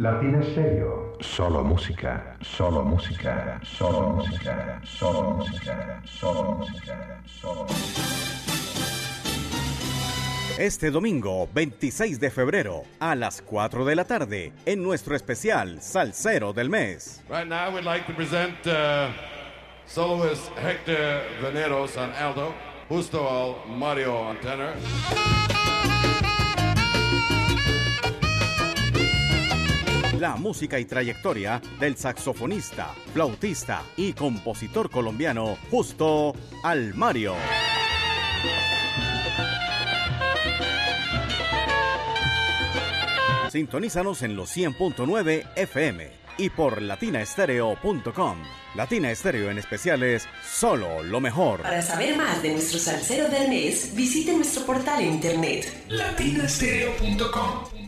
Latina 0.00 0.42
Stereo. 0.42 1.12
Solo 1.20 1.62
música, 1.62 2.36
solo 2.40 2.82
música, 2.82 3.60
solo 3.62 4.08
música, 4.10 4.80
solo 4.82 5.22
música, 5.32 6.02
solo 6.06 6.42
música, 6.54 7.22
solo 7.26 7.64
música. 7.64 8.00
Este 10.58 10.90
domingo 10.90 11.48
26 11.52 12.18
de 12.18 12.30
febrero 12.30 12.84
a 12.98 13.14
las 13.14 13.42
4 13.42 13.84
de 13.84 13.94
la 13.94 14.04
tarde 14.04 14.52
en 14.64 14.82
nuestro 14.82 15.14
especial 15.14 15.82
Salsero 15.82 16.52
del 16.54 16.70
Mes. 16.70 17.22
Right 17.28 17.46
now, 17.46 17.70
we'd 17.74 17.84
like 17.84 18.06
to 18.06 18.14
present 18.14 18.54
uh, 18.66 19.10
soloist 19.86 20.50
Hector 20.56 21.22
Veneros 21.42 21.96
on 21.98 22.10
alto, 22.14 22.54
Justo 22.88 23.28
al 23.28 23.68
Mario 23.76 24.16
on 24.16 24.38
tenor. 24.40 24.72
La 30.20 30.36
música 30.36 30.78
y 30.78 30.84
trayectoria 30.84 31.62
del 31.78 31.96
saxofonista, 31.96 32.94
flautista 33.14 33.82
y 33.96 34.12
compositor 34.12 34.90
colombiano 34.90 35.56
Justo 35.70 36.34
Almario. 36.62 37.34
Sintonízanos 43.50 44.20
en 44.20 44.36
los 44.36 44.54
100.9 44.54 45.52
FM 45.56 46.10
y 46.36 46.50
por 46.50 46.82
latinaestereo.com. 46.82 48.42
Latina 48.74 49.10
Estéreo 49.10 49.50
en 49.50 49.56
especial 49.56 50.02
es 50.02 50.28
solo 50.44 51.02
lo 51.02 51.20
mejor. 51.20 51.62
Para 51.62 51.80
saber 51.80 52.18
más 52.18 52.42
de 52.42 52.52
nuestro 52.52 52.78
salsero 52.78 53.30
del 53.30 53.48
mes, 53.48 53.94
visite 53.96 54.34
nuestro 54.34 54.66
portal 54.66 55.00
en 55.00 55.14
internet 55.14 55.86
latinaestereo.com. 55.88 57.80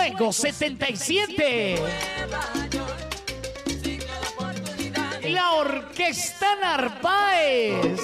Fuego 0.00 0.32
77. 0.32 1.76
La 5.24 5.50
Orquesta 5.56 6.56
Narváez. 6.58 8.00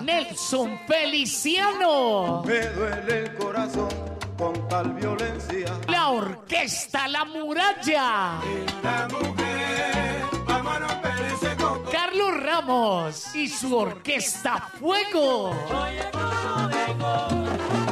Nelson 0.00 0.80
Feliciano. 0.88 2.42
Me 2.44 2.60
duele 2.70 3.18
el 3.20 3.34
corazón 3.36 3.88
con 4.36 4.68
tal 4.68 4.94
violencia. 4.94 5.78
La 5.86 6.08
Orquesta 6.08 7.06
La 7.06 7.24
Muralla. 7.24 8.40
Mujer, 9.12 10.24
a. 10.48 11.90
Carlos 11.92 12.42
Ramos 12.42 13.32
y 13.32 13.46
su 13.48 13.76
Orquesta 13.76 14.72
Fuego. 14.80 15.54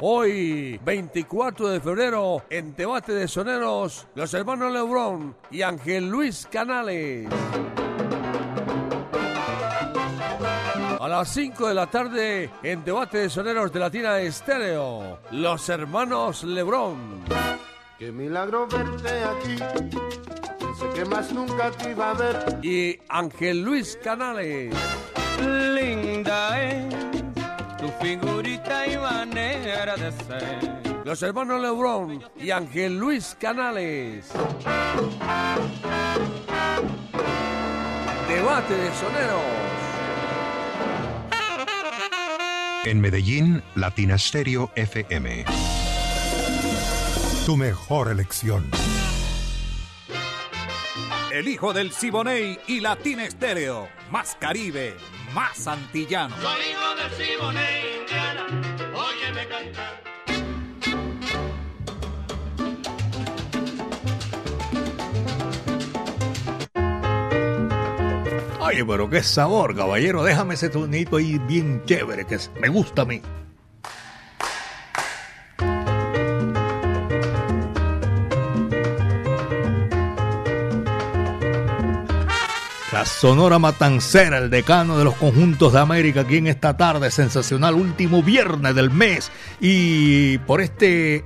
Hoy, 0.00 0.80
24 0.84 1.68
de 1.68 1.80
febrero, 1.80 2.42
en 2.50 2.74
Debate 2.74 3.12
de 3.12 3.28
Soneros, 3.28 4.06
los 4.14 4.34
hermanos 4.34 4.72
Lebrón 4.72 5.36
y 5.50 5.62
Ángel 5.62 6.08
Luis 6.08 6.48
Canales. 6.50 7.28
A 11.00 11.08
las 11.08 11.28
5 11.28 11.68
de 11.68 11.74
la 11.74 11.86
tarde, 11.86 12.50
en 12.62 12.84
Debate 12.84 13.18
de 13.18 13.30
Soneros 13.30 13.72
de 13.72 13.80
Latina 13.80 14.18
Estéreo, 14.20 15.18
los 15.32 15.68
hermanos 15.68 16.44
Lebrón. 16.44 17.24
Qué 17.98 18.10
milagro 18.10 18.66
verte 18.66 19.22
aquí. 19.24 19.56
Pensé 20.58 20.88
que 20.94 21.04
más 21.04 21.32
nunca 21.32 21.70
te 21.70 21.90
iba 21.90 22.10
a 22.10 22.14
ver. 22.14 22.58
Y 22.62 22.98
Ángel 23.08 23.62
Luis 23.62 23.98
Canales. 24.02 24.74
Linda 25.40 26.62
es 26.62 26.94
tu 27.78 27.88
figurita 28.00 28.31
y 28.31 28.31
Los 31.04 31.22
hermanos 31.24 31.60
Lebrón 31.60 32.22
y 32.38 32.50
Ángel 32.52 32.98
Luis 32.98 33.36
Canales. 33.40 34.30
Debate 38.28 38.74
de 38.74 38.92
Soneros. 38.92 39.42
En 42.84 43.00
Medellín, 43.00 43.62
Latina 43.74 44.18
Stereo 44.18 44.70
FM. 44.76 45.44
Tu 47.44 47.56
mejor 47.56 48.08
elección. 48.12 48.70
El 51.32 51.48
hijo 51.48 51.72
del 51.72 51.90
Siboney 51.90 52.58
y 52.68 52.80
Latina 52.80 53.24
Estéreo. 53.24 53.88
Más 54.12 54.36
Caribe, 54.38 54.94
más 55.34 55.66
antillano. 55.66 56.36
Soy 56.40 56.60
hijo 56.70 56.94
del 56.94 57.26
Siboney, 57.26 57.91
Pero 68.74 69.10
qué 69.10 69.22
sabor, 69.22 69.76
caballero. 69.76 70.24
Déjame 70.24 70.54
ese 70.54 70.70
tonito 70.70 71.16
ahí 71.16 71.38
bien 71.46 71.82
chévere, 71.84 72.24
que 72.24 72.38
me 72.60 72.68
gusta 72.68 73.02
a 73.02 73.04
mí. 73.04 73.20
La 82.92 83.06
Sonora 83.06 83.58
Matancera, 83.58 84.38
el 84.38 84.50
decano 84.50 84.98
de 84.98 85.04
los 85.04 85.14
conjuntos 85.14 85.72
de 85.72 85.78
América, 85.78 86.22
aquí 86.22 86.38
en 86.38 86.46
esta 86.46 86.76
tarde 86.76 87.10
sensacional, 87.10 87.74
último 87.74 88.22
viernes 88.22 88.74
del 88.74 88.90
mes. 88.90 89.30
Y 89.60 90.38
por 90.38 90.60
este 90.60 91.24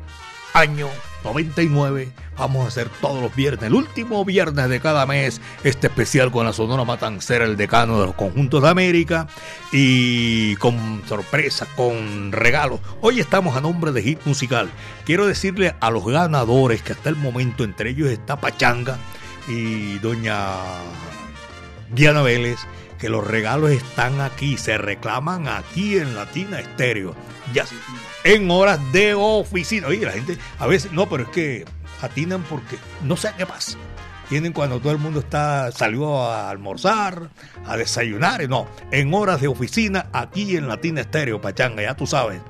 año 0.52 0.88
99 1.26 2.12
vamos 2.38 2.64
a 2.64 2.68
hacer 2.68 2.88
todos 3.00 3.20
los 3.20 3.34
viernes, 3.34 3.64
el 3.64 3.74
último 3.74 4.24
viernes 4.24 4.68
de 4.68 4.78
cada 4.78 5.06
mes, 5.06 5.40
este 5.64 5.88
especial 5.88 6.30
con 6.30 6.46
la 6.46 6.52
Sonora 6.52 6.84
Matancera, 6.84 7.44
el 7.44 7.56
decano 7.56 7.98
de 7.98 8.06
los 8.06 8.14
conjuntos 8.14 8.62
de 8.62 8.68
América. 8.68 9.26
Y 9.72 10.54
con 10.56 11.02
sorpresa, 11.08 11.66
con 11.74 12.30
regalos. 12.30 12.80
Hoy 13.00 13.18
estamos 13.18 13.56
a 13.56 13.60
nombre 13.60 13.90
de 13.90 14.02
Hit 14.02 14.20
Musical. 14.24 14.70
Quiero 15.04 15.26
decirle 15.26 15.74
a 15.80 15.90
los 15.90 16.06
ganadores 16.06 16.82
que 16.82 16.92
hasta 16.92 17.08
el 17.08 17.16
momento 17.16 17.64
entre 17.64 17.90
ellos 17.90 18.08
está 18.08 18.36
Pachanga 18.36 18.96
y 19.48 19.98
doña 19.98 20.38
Diana 21.90 22.22
Vélez, 22.22 22.60
que 23.00 23.08
los 23.08 23.26
regalos 23.26 23.70
están 23.70 24.20
aquí, 24.20 24.56
se 24.58 24.78
reclaman 24.78 25.48
aquí 25.48 25.98
en 25.98 26.14
Latina 26.14 26.60
Estéreo. 26.60 27.16
Ya 27.52 27.66
en 28.26 28.50
horas 28.50 28.80
de 28.92 29.14
oficina. 29.14 29.86
Oye, 29.86 30.04
la 30.04 30.10
gente 30.10 30.36
a 30.58 30.66
veces, 30.66 30.90
no, 30.90 31.08
pero 31.08 31.22
es 31.22 31.28
que 31.28 31.64
atinan 32.02 32.42
porque 32.42 32.76
no 33.04 33.16
sé 33.16 33.30
qué 33.38 33.46
pasa. 33.46 33.78
Tienen 34.28 34.52
cuando 34.52 34.80
todo 34.80 34.90
el 34.92 34.98
mundo 34.98 35.20
está 35.20 35.70
salió 35.70 36.24
a 36.24 36.50
almorzar, 36.50 37.30
a 37.64 37.76
desayunar, 37.76 38.48
no, 38.48 38.66
en 38.90 39.14
horas 39.14 39.40
de 39.40 39.46
oficina 39.46 40.08
aquí 40.12 40.56
en 40.56 40.66
Latina 40.66 41.02
Estéreo, 41.02 41.40
Pachanga, 41.40 41.82
ya 41.82 41.94
tú 41.94 42.08
sabes. 42.08 42.40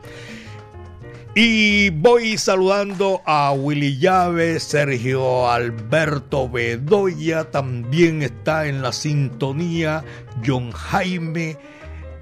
Y 1.34 1.90
voy 1.90 2.38
saludando 2.38 3.20
a 3.26 3.52
Willy 3.52 3.98
Llave, 3.98 4.58
Sergio 4.58 5.50
Alberto 5.50 6.48
Bedoya, 6.48 7.50
también 7.50 8.22
está 8.22 8.66
en 8.66 8.80
la 8.80 8.92
sintonía 8.92 10.02
John 10.42 10.72
Jaime 10.72 11.58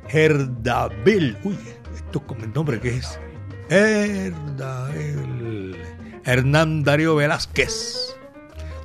Herdabel. 0.09 1.39
Uy, 1.45 1.57
esto 1.95 2.27
con 2.27 2.41
el 2.41 2.53
nombre 2.53 2.81
que 2.81 2.97
es. 2.97 3.21
Herdabel. 3.69 5.25
Hernán 6.25 6.85
Darío 6.85 7.17
Velázquez. 7.17 8.17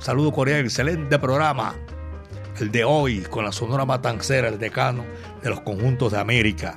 Saludo 0.00 0.32
cordial, 0.32 0.60
excelente 0.60 1.18
programa. 1.18 1.74
El 2.58 2.70
de 2.70 2.84
hoy 2.84 3.20
con 3.20 3.44
la 3.44 3.52
Sonora 3.52 3.84
Matancera, 3.84 4.48
el 4.48 4.58
decano 4.58 5.04
de 5.42 5.50
los 5.50 5.60
conjuntos 5.60 6.12
de 6.12 6.18
América 6.18 6.76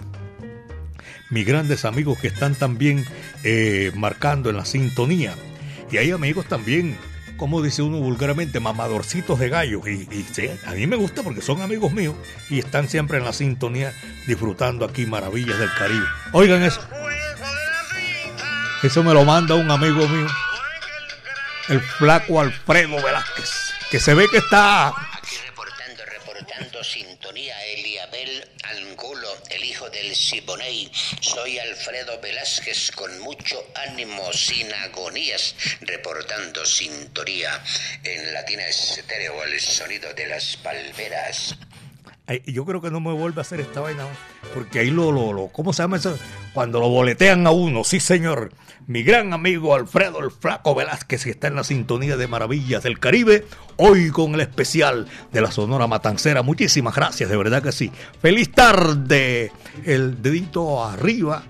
mis 1.33 1.45
grandes 1.47 1.83
amigos 1.83 2.19
que 2.19 2.27
están 2.27 2.53
también 2.53 3.03
eh, 3.43 3.91
marcando 3.95 4.49
en 4.51 4.57
la 4.57 4.65
sintonía. 4.65 5.33
Y 5.91 5.97
hay 5.97 6.11
amigos 6.11 6.45
también, 6.45 6.95
como 7.37 7.61
dice 7.61 7.81
uno 7.81 7.97
vulgarmente, 7.97 8.59
mamadorcitos 8.59 9.39
de 9.39 9.49
gallo. 9.49 9.81
Y, 9.87 10.07
a 10.65 10.71
mí 10.71 10.87
me 10.87 10.95
gusta 10.95 11.23
porque 11.23 11.41
son 11.41 11.61
amigos 11.61 11.91
míos 11.91 12.15
y 12.49 12.59
están 12.59 12.87
siempre 12.87 13.17
en 13.17 13.25
la 13.25 13.33
sintonía 13.33 13.91
disfrutando 14.27 14.85
aquí 14.85 15.05
maravillas 15.07 15.57
del 15.57 15.73
Caribe. 15.73 16.05
Oigan 16.33 16.61
eso. 16.61 16.81
Eso 18.83 19.01
me 19.01 19.13
lo 19.13 19.23
manda 19.23 19.55
un 19.55 19.71
amigo 19.71 20.05
mío, 20.09 20.27
el 21.69 21.79
flaco 21.79 22.41
Alfredo 22.41 23.01
Velázquez, 23.01 23.49
que 23.89 23.97
se 23.97 24.13
ve 24.13 24.27
que 24.29 24.39
está... 24.39 24.89
Aquí 24.89 25.37
reportando, 25.45 26.03
reportando 26.03 26.83
sintonía 26.83 27.55
Eliabel 27.65 28.45
Angulo, 28.63 29.37
el 29.51 29.63
hijo 29.63 29.89
del 29.89 30.13
Siboney. 30.13 30.91
Soy 31.21 31.59
Alfredo 31.59 32.19
Velázquez 32.19 32.91
con 32.91 33.17
mucho 33.21 33.65
ánimo, 33.87 34.33
sin 34.33 34.71
agonías, 34.73 35.55
reportando 35.79 36.65
sintonía 36.65 37.63
en 38.03 38.33
Latina 38.33 38.67
Estéreo, 38.67 39.45
el 39.45 39.61
sonido 39.61 40.13
de 40.13 40.27
las 40.27 40.57
palmeras. 40.57 41.55
Yo 42.45 42.65
creo 42.65 42.81
que 42.81 42.89
no 42.89 42.99
me 42.99 43.13
vuelve 43.13 43.39
a 43.39 43.41
hacer 43.41 43.59
esta 43.59 43.81
vaina, 43.81 44.03
porque 44.53 44.79
ahí 44.79 44.89
lo, 44.89 45.11
lo, 45.11 45.47
¿cómo 45.47 45.73
se 45.73 45.83
llama 45.83 45.97
eso? 45.97 46.17
Cuando 46.53 46.79
lo 46.79 46.89
boletean 46.89 47.45
a 47.45 47.51
uno, 47.51 47.83
sí 47.83 47.99
señor 47.99 48.51
mi 48.87 49.03
gran 49.03 49.31
amigo 49.31 49.75
Alfredo 49.75 50.19
el 50.19 50.31
Flaco 50.31 50.75
Velázquez, 50.75 51.23
que 51.23 51.29
está 51.29 51.47
en 51.47 51.55
la 51.55 51.63
sintonía 51.63 52.17
de 52.17 52.27
Maravillas 52.27 52.83
del 52.83 52.99
Caribe, 52.99 53.45
hoy 53.77 54.09
con 54.09 54.33
el 54.33 54.41
especial 54.41 55.07
de 55.31 55.41
la 55.41 55.51
Sonora 55.51 55.87
Matancera. 55.87 56.43
Muchísimas 56.43 56.95
gracias, 56.95 57.29
de 57.29 57.37
verdad 57.37 57.63
que 57.63 57.71
sí. 57.71 57.91
Feliz 58.21 58.51
tarde, 58.51 59.51
el 59.85 60.21
dedito 60.21 60.83
arriba. 60.83 61.43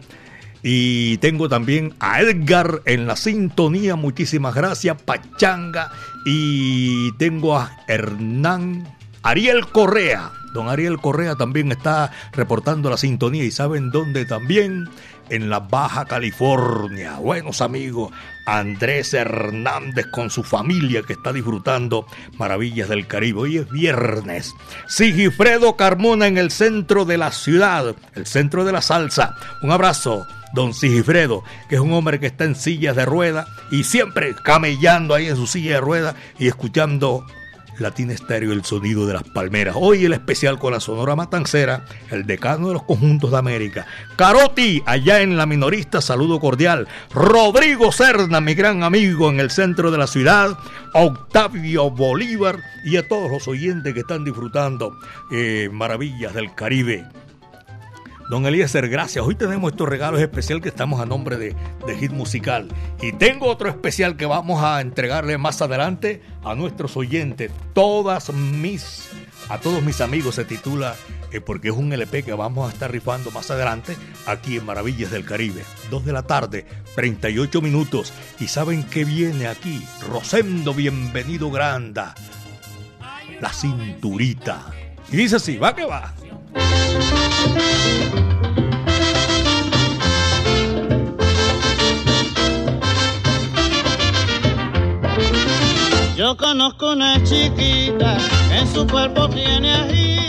Y 0.61 1.17
tengo 1.17 1.49
también 1.49 1.93
a 1.99 2.21
Edgar 2.21 2.81
en 2.85 3.05
la 3.07 3.15
sintonía, 3.15 3.95
muchísimas 3.95 4.53
gracias, 4.53 5.01
Pachanga. 5.01 5.91
Y 6.25 7.11
tengo 7.13 7.57
a 7.57 7.83
Hernán 7.87 8.87
Ariel 9.23 9.67
Correa. 9.67 10.31
Don 10.53 10.69
Ariel 10.69 10.99
Correa 10.99 11.35
también 11.35 11.71
está 11.71 12.11
reportando 12.31 12.89
la 12.89 12.97
sintonía 12.97 13.43
y 13.43 13.51
saben 13.51 13.89
dónde 13.89 14.25
también 14.25 14.87
en 15.29 15.49
la 15.49 15.59
Baja 15.59 16.05
California. 16.05 17.17
Buenos 17.17 17.61
amigos, 17.61 18.11
Andrés 18.45 19.13
Hernández 19.13 20.05
con 20.11 20.29
su 20.29 20.43
familia 20.43 21.01
que 21.01 21.13
está 21.13 21.33
disfrutando 21.33 22.05
maravillas 22.37 22.89
del 22.89 23.07
Caribe. 23.07 23.39
Hoy 23.41 23.57
es 23.57 23.69
viernes. 23.69 24.53
Sigifredo 24.87 25.75
Carmona 25.75 26.27
en 26.27 26.37
el 26.37 26.51
centro 26.51 27.05
de 27.05 27.17
la 27.17 27.31
ciudad, 27.31 27.95
el 28.13 28.25
centro 28.27 28.63
de 28.63 28.71
la 28.71 28.81
salsa. 28.81 29.35
Un 29.61 29.71
abrazo. 29.71 30.25
Don 30.53 30.75
Sigifredo, 30.75 31.43
que 31.67 31.75
es 31.75 31.81
un 31.81 31.93
hombre 31.93 32.19
que 32.19 32.27
está 32.27 32.43
en 32.43 32.53
sillas 32.53 32.95
de 32.95 33.05
rueda 33.05 33.47
y 33.71 33.85
siempre 33.85 34.35
camellando 34.35 35.15
ahí 35.15 35.27
en 35.27 35.35
su 35.35 35.47
silla 35.47 35.73
de 35.73 35.81
rueda 35.81 36.15
y 36.37 36.47
escuchando 36.47 37.25
Latina 37.79 38.13
Estéreo, 38.13 38.53
el 38.53 38.63
sonido 38.63 39.05
de 39.05 39.13
las 39.13 39.23
palmeras. 39.23 39.75
Hoy 39.77 40.05
el 40.05 40.13
especial 40.13 40.59
con 40.59 40.73
la 40.73 40.79
Sonora 40.79 41.15
Matancera, 41.15 41.85
el 42.11 42.25
decano 42.25 42.67
de 42.67 42.73
los 42.73 42.83
conjuntos 42.83 43.31
de 43.31 43.37
América. 43.37 43.85
Caroti, 44.15 44.83
allá 44.85 45.21
en 45.21 45.37
la 45.37 45.45
minorista, 45.45 46.01
saludo 46.01 46.39
cordial. 46.39 46.87
Rodrigo 47.11 47.91
Serna, 47.91 48.41
mi 48.41 48.53
gran 48.53 48.83
amigo 48.83 49.29
en 49.29 49.39
el 49.39 49.51
centro 49.51 49.91
de 49.91 49.97
la 49.97 50.07
ciudad. 50.07 50.57
Octavio 50.93 51.89
Bolívar 51.89 52.59
y 52.85 52.97
a 52.97 53.07
todos 53.07 53.31
los 53.31 53.47
oyentes 53.47 53.93
que 53.93 54.01
están 54.01 54.23
disfrutando 54.23 54.95
eh, 55.31 55.69
maravillas 55.71 56.33
del 56.33 56.53
Caribe. 56.53 57.05
Don 58.33 58.47
Eliezer, 58.47 58.89
gracias. 58.89 59.23
Hoy 59.23 59.35
tenemos 59.35 59.73
estos 59.73 59.87
regalos 59.87 60.19
especiales 60.19 60.63
que 60.63 60.69
estamos 60.69 60.99
a 60.99 61.05
nombre 61.05 61.37
de, 61.37 61.55
de, 61.85 61.95
Hit 61.95 62.13
Musical. 62.13 62.67
Y 62.99 63.11
tengo 63.11 63.45
otro 63.45 63.69
especial 63.69 64.17
que 64.17 64.25
vamos 64.25 64.63
a 64.63 64.81
entregarle 64.81 65.37
más 65.37 65.61
adelante 65.61 66.19
a 66.43 66.55
nuestros 66.55 66.97
oyentes. 66.97 67.51
Todas 67.73 68.33
mis, 68.33 69.07
a 69.49 69.59
todos 69.59 69.83
mis 69.83 70.01
amigos 70.01 70.33
se 70.33 70.45
titula, 70.45 70.95
eh, 71.31 71.41
porque 71.41 71.67
es 71.67 71.75
un 71.75 71.93
LP 71.93 72.23
que 72.23 72.33
vamos 72.33 72.67
a 72.67 72.73
estar 72.73 72.91
rifando 72.91 73.29
más 73.29 73.51
adelante 73.51 73.95
aquí 74.25 74.57
en 74.57 74.65
Maravillas 74.65 75.11
del 75.11 75.25
Caribe. 75.25 75.63
Dos 75.91 76.03
de 76.03 76.13
la 76.13 76.23
tarde, 76.23 76.65
38 76.95 77.61
minutos. 77.61 78.13
Y 78.39 78.47
saben 78.47 78.81
qué 78.85 79.05
viene 79.05 79.45
aquí. 79.45 79.85
Rosendo, 80.09 80.73
bienvenido 80.73 81.51
Granda. 81.51 82.15
La 83.39 83.53
cinturita. 83.53 84.71
Y 85.11 85.17
dice 85.17 85.35
así, 85.35 85.59
va 85.59 85.75
que 85.75 85.85
va. 85.85 86.15
Yo 96.15 96.37
conozco 96.37 96.91
una 96.93 97.21
chiquita 97.23 98.17
en 98.51 98.67
su 98.71 98.87
cuerpo 98.87 99.27
tiene 99.29 99.73
ají 99.73 100.19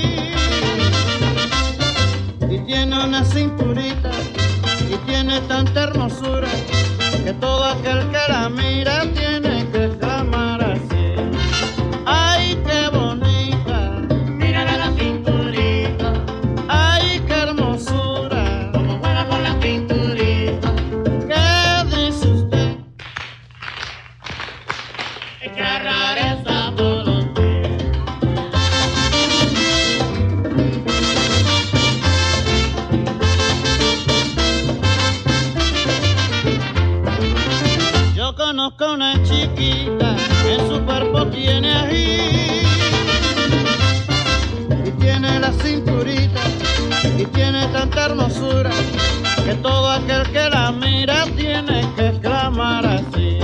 y 2.51 2.59
tiene 2.67 3.05
una 3.05 3.25
cinturita 3.25 4.11
y 4.91 4.97
tiene 5.07 5.41
tanta 5.43 5.85
hermosura 5.85 6.49
que 7.25 7.33
todo 7.35 7.65
aquel 7.65 8.11
que 8.11 8.33
la 8.33 8.49
mira 8.49 9.03
tiene 9.13 9.67
que 9.71 9.84
cinturita 45.53 46.41
y 47.19 47.25
tiene 47.27 47.67
tanta 47.69 48.07
hermosura 48.07 48.71
que 49.45 49.55
todo 49.57 49.91
aquel 49.91 50.23
que 50.33 50.49
la 50.49 50.73
mira 50.73 51.25
tiene 51.37 51.87
que 51.97 52.09
exclamar 52.09 52.87
así. 52.87 53.39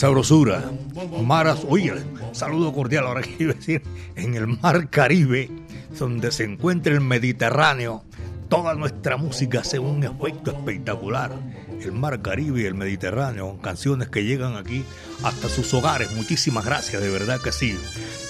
Sabrosura. 0.00 0.64
Maras, 1.22 1.60
oye, 1.68 1.92
saludo 2.32 2.72
cordial 2.72 3.06
ahora 3.06 3.20
que 3.20 3.36
iba 3.38 3.52
a 3.52 3.56
decir, 3.56 3.82
en 4.16 4.34
el 4.34 4.46
mar 4.46 4.88
Caribe, 4.88 5.50
donde 5.98 6.32
se 6.32 6.44
encuentra 6.44 6.94
el 6.94 7.02
Mediterráneo, 7.02 8.02
toda 8.48 8.74
nuestra 8.74 9.18
música 9.18 9.60
hace 9.60 9.78
un 9.78 10.02
efecto 10.02 10.52
espectacular. 10.52 11.32
El 11.82 11.92
mar 11.92 12.22
Caribe 12.22 12.62
y 12.62 12.64
el 12.64 12.74
Mediterráneo, 12.74 13.58
canciones 13.60 14.08
que 14.08 14.24
llegan 14.24 14.56
aquí 14.56 14.84
hasta 15.22 15.50
sus 15.50 15.72
hogares. 15.74 16.10
Muchísimas 16.12 16.64
gracias, 16.64 17.02
de 17.02 17.10
verdad 17.10 17.38
que 17.38 17.52
sí. 17.52 17.78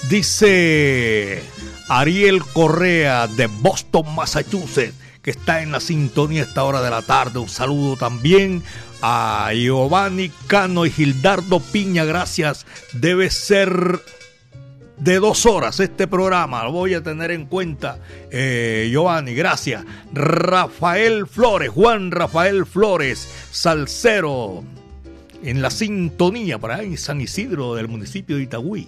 Dice 0.09 1.41
Ariel 1.87 2.43
Correa 2.43 3.27
de 3.27 3.47
Boston, 3.47 4.13
Massachusetts, 4.13 4.95
que 5.21 5.31
está 5.31 5.61
en 5.61 5.71
la 5.71 5.79
sintonía 5.79 6.41
a 6.41 6.45
esta 6.45 6.63
hora 6.63 6.81
de 6.81 6.89
la 6.89 7.01
tarde. 7.01 7.39
Un 7.39 7.49
saludo 7.49 7.95
también 7.97 8.63
a 9.01 9.51
Giovanni 9.53 10.29
Cano 10.47 10.85
y 10.85 10.91
Gildardo 10.91 11.59
Piña, 11.59 12.05
gracias. 12.05 12.65
Debe 12.93 13.29
ser 13.29 14.01
de 14.97 15.19
dos 15.19 15.47
horas 15.47 15.79
este 15.79 16.07
programa, 16.07 16.63
lo 16.63 16.73
voy 16.73 16.93
a 16.93 17.01
tener 17.01 17.31
en 17.31 17.47
cuenta, 17.47 17.97
eh, 18.29 18.87
Giovanni, 18.91 19.33
gracias. 19.33 19.83
Rafael 20.13 21.25
Flores, 21.25 21.71
Juan 21.71 22.11
Rafael 22.11 22.67
Flores, 22.67 23.27
Salcero, 23.51 24.63
en 25.43 25.61
la 25.61 25.69
sintonía 25.69 26.59
para 26.59 26.83
en 26.83 26.97
San 26.97 27.21
Isidro 27.21 27.75
del 27.75 27.87
municipio 27.87 28.37
de 28.37 28.43
Itagüí. 28.43 28.87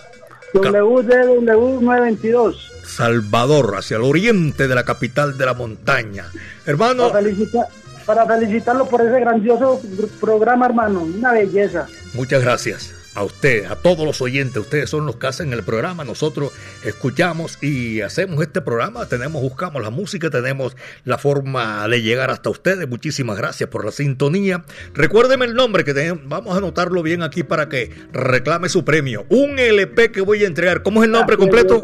WDW922. 0.54 2.56
Salvador, 2.84 3.76
hacia 3.78 3.96
el 3.98 4.04
oriente 4.04 4.68
de 4.68 4.76
la 4.76 4.84
capital 4.84 5.38
de 5.38 5.46
la 5.46 5.54
montaña. 5.54 6.26
Hermano, 6.66 7.08
Para, 7.10 7.22
felicita- 7.24 7.68
para 8.06 8.26
felicitarlo 8.26 8.86
por 8.88 9.00
ese 9.02 9.20
grandioso 9.22 9.80
gr- 9.82 10.10
programa, 10.20 10.66
hermano. 10.66 11.02
Una 11.04 11.32
belleza. 11.32 11.88
muchas 12.14 12.42
gracias 12.44 12.94
a 13.16 13.24
usted, 13.24 13.66
a 13.66 13.76
todos 13.76 14.06
los 14.06 14.22
oyentes. 14.22 14.58
Ustedes 14.58 14.90
son 14.90 15.06
los 15.06 15.18
que 15.18 15.28
hacen 15.28 15.54
el 15.54 15.64
programa. 15.64 16.04
Nosotros 16.04 16.52
escuchamos 16.86 17.58
y 17.62 18.02
hacemos 18.02 18.42
este 18.42 18.62
programa. 18.62 19.06
Tenemos, 19.08 19.42
buscamos 19.42 19.82
la 19.82 19.90
música, 19.90 20.30
tenemos 20.30 20.76
la 21.04 21.18
forma 21.18 21.88
de 21.88 22.02
llegar 22.02 22.30
hasta 22.32 22.50
ustedes. 22.50 22.88
Muchísimas 22.88 23.38
gracias 23.38 23.70
por 23.70 23.86
la 23.86 23.92
sintonía. 23.92 24.64
Recuérdeme 24.94 25.46
el 25.46 25.54
nombre 25.54 25.84
que 25.84 25.94
tenemos. 25.94 26.24
Vamos 26.26 26.56
a 26.56 26.58
anotarlo 26.58 27.04
bien 27.04 27.24
aquí 27.24 27.44
para 27.44 27.70
que 27.70 27.92
reclame 28.14 28.70
su 28.70 28.86
premio. 28.86 29.26
Un 29.30 29.60
LP 29.60 30.12
que 30.12 30.22
voy 30.22 30.44
a 30.44 30.48
entregar. 30.48 30.84
¿Cómo 30.84 31.02
es 31.02 31.06
el 31.06 31.12
nombre 31.12 31.38
completo? 31.38 31.82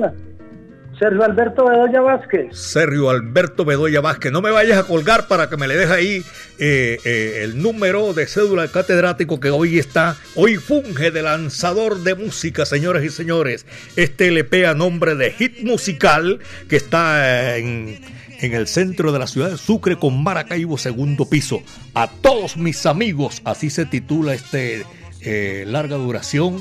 Sergio 0.99 1.23
Alberto 1.23 1.65
Bedoya 1.65 2.01
Vázquez. 2.01 2.57
Sergio 2.57 3.09
Alberto 3.09 3.65
Bedoya 3.65 4.01
Vázquez. 4.01 4.31
No 4.31 4.41
me 4.41 4.49
vayas 4.49 4.79
a 4.79 4.83
colgar 4.83 5.27
para 5.27 5.49
que 5.49 5.57
me 5.57 5.67
le 5.67 5.75
deje 5.75 5.93
ahí 5.93 6.23
eh, 6.57 6.97
eh, 7.05 7.41
el 7.43 7.61
número 7.61 8.13
de 8.13 8.25
cédula 8.25 8.67
catedrático 8.67 9.39
que 9.39 9.51
hoy 9.51 9.77
está, 9.77 10.15
hoy 10.35 10.55
funge 10.55 11.11
de 11.11 11.21
lanzador 11.21 11.99
de 11.99 12.15
música, 12.15 12.65
señores 12.65 13.03
y 13.03 13.09
señores. 13.09 13.65
Este 13.95 14.29
LP 14.29 14.65
a 14.65 14.73
nombre 14.73 15.15
de 15.15 15.31
Hit 15.31 15.63
Musical 15.63 16.39
que 16.67 16.77
está 16.77 17.57
en, 17.57 17.99
en 18.39 18.53
el 18.53 18.67
centro 18.67 19.11
de 19.11 19.19
la 19.19 19.27
ciudad 19.27 19.51
de 19.51 19.57
Sucre 19.57 19.97
con 19.97 20.23
Maracaibo, 20.23 20.77
segundo 20.77 21.29
piso. 21.29 21.61
A 21.93 22.07
todos 22.07 22.57
mis 22.57 22.85
amigos, 22.85 23.41
así 23.45 23.69
se 23.69 23.85
titula 23.85 24.33
este 24.33 24.83
eh, 25.21 25.65
larga 25.67 25.97
duración 25.97 26.59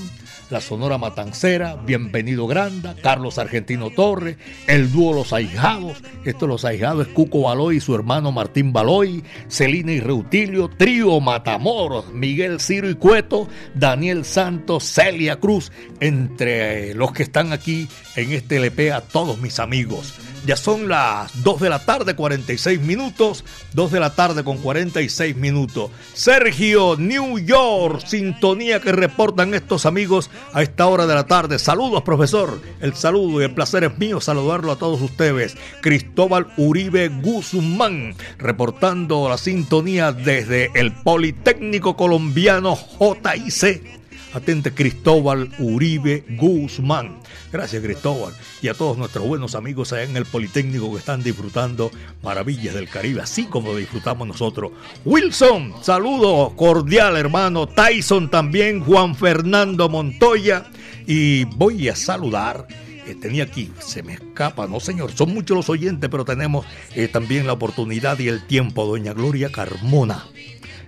la 0.50 0.60
Sonora 0.60 0.98
Matancera, 0.98 1.76
Bienvenido 1.76 2.46
Granda, 2.46 2.94
Carlos 3.02 3.38
Argentino 3.38 3.90
Torres, 3.90 4.36
el 4.66 4.92
dúo 4.92 5.12
Los 5.12 5.32
Ahijados, 5.32 6.02
estos 6.24 6.48
Los 6.48 6.64
Ahijados 6.64 7.08
es 7.08 7.12
Cuco 7.12 7.42
Baloy 7.42 7.78
y 7.78 7.80
su 7.80 7.94
hermano 7.94 8.32
Martín 8.32 8.72
Baloy, 8.72 9.24
Celina 9.48 9.92
y 9.92 10.00
Reutilio, 10.00 10.68
Trío 10.68 11.20
Matamoros, 11.20 12.12
Miguel 12.12 12.60
Ciro 12.60 12.88
y 12.88 12.94
Cueto, 12.94 13.48
Daniel 13.74 14.24
Santos, 14.24 14.84
Celia 14.84 15.40
Cruz, 15.40 15.72
entre 16.00 16.94
los 16.94 17.12
que 17.12 17.24
están 17.24 17.52
aquí 17.52 17.88
en 18.14 18.32
este 18.32 18.56
LP 18.56 18.92
a 18.92 19.00
todos 19.00 19.38
mis 19.38 19.58
amigos. 19.58 20.14
Ya 20.44 20.56
son 20.56 20.88
las 20.88 21.42
2 21.42 21.60
de 21.60 21.68
la 21.68 21.84
tarde, 21.84 22.14
46 22.14 22.80
minutos. 22.80 23.44
2 23.74 23.92
de 23.92 24.00
la 24.00 24.14
tarde 24.14 24.44
con 24.44 24.58
46 24.58 25.36
minutos. 25.36 25.90
Sergio, 26.14 26.96
New 26.96 27.38
York, 27.38 28.04
sintonía 28.06 28.80
que 28.80 28.92
reportan 28.92 29.54
estos 29.54 29.86
amigos 29.86 30.30
a 30.52 30.62
esta 30.62 30.86
hora 30.86 31.06
de 31.06 31.14
la 31.14 31.26
tarde. 31.26 31.58
Saludos, 31.58 32.02
profesor. 32.02 32.60
El 32.80 32.94
saludo 32.94 33.40
y 33.40 33.44
el 33.44 33.54
placer 33.54 33.84
es 33.84 33.98
mío 33.98 34.20
saludarlo 34.20 34.72
a 34.72 34.78
todos 34.78 35.00
ustedes. 35.00 35.56
Cristóbal 35.80 36.48
Uribe 36.56 37.08
Guzmán, 37.08 38.14
reportando 38.38 39.28
la 39.28 39.38
sintonía 39.38 40.12
desde 40.12 40.70
el 40.74 40.92
Politécnico 40.92 41.96
Colombiano 41.96 42.76
JIC. 42.76 44.05
Atente 44.32 44.72
Cristóbal 44.72 45.50
Uribe 45.58 46.24
Guzmán. 46.30 47.18
Gracias 47.52 47.82
Cristóbal 47.82 48.34
y 48.60 48.68
a 48.68 48.74
todos 48.74 48.98
nuestros 48.98 49.26
buenos 49.26 49.54
amigos 49.54 49.92
allá 49.92 50.04
en 50.04 50.16
el 50.16 50.26
Politécnico 50.26 50.92
que 50.92 50.98
están 50.98 51.22
disfrutando 51.22 51.90
maravillas 52.22 52.74
del 52.74 52.88
Caribe, 52.88 53.22
así 53.22 53.44
como 53.44 53.74
disfrutamos 53.74 54.26
nosotros. 54.28 54.72
Wilson, 55.04 55.74
saludo 55.82 56.54
cordial 56.56 57.16
hermano. 57.16 57.66
Tyson 57.66 58.30
también, 58.30 58.80
Juan 58.80 59.14
Fernando 59.14 59.88
Montoya. 59.88 60.66
Y 61.06 61.44
voy 61.44 61.88
a 61.88 61.96
saludar 61.96 62.66
tenía 63.14 63.44
aquí, 63.44 63.70
se 63.78 64.02
me 64.02 64.14
escapa, 64.14 64.66
no 64.66 64.80
señor, 64.80 65.12
son 65.12 65.32
muchos 65.32 65.56
los 65.56 65.68
oyentes, 65.68 66.10
pero 66.10 66.24
tenemos 66.24 66.66
eh, 66.94 67.08
también 67.08 67.46
la 67.46 67.52
oportunidad 67.52 68.18
y 68.18 68.28
el 68.28 68.46
tiempo, 68.46 68.84
doña 68.84 69.12
Gloria 69.12 69.50
Carmona, 69.52 70.26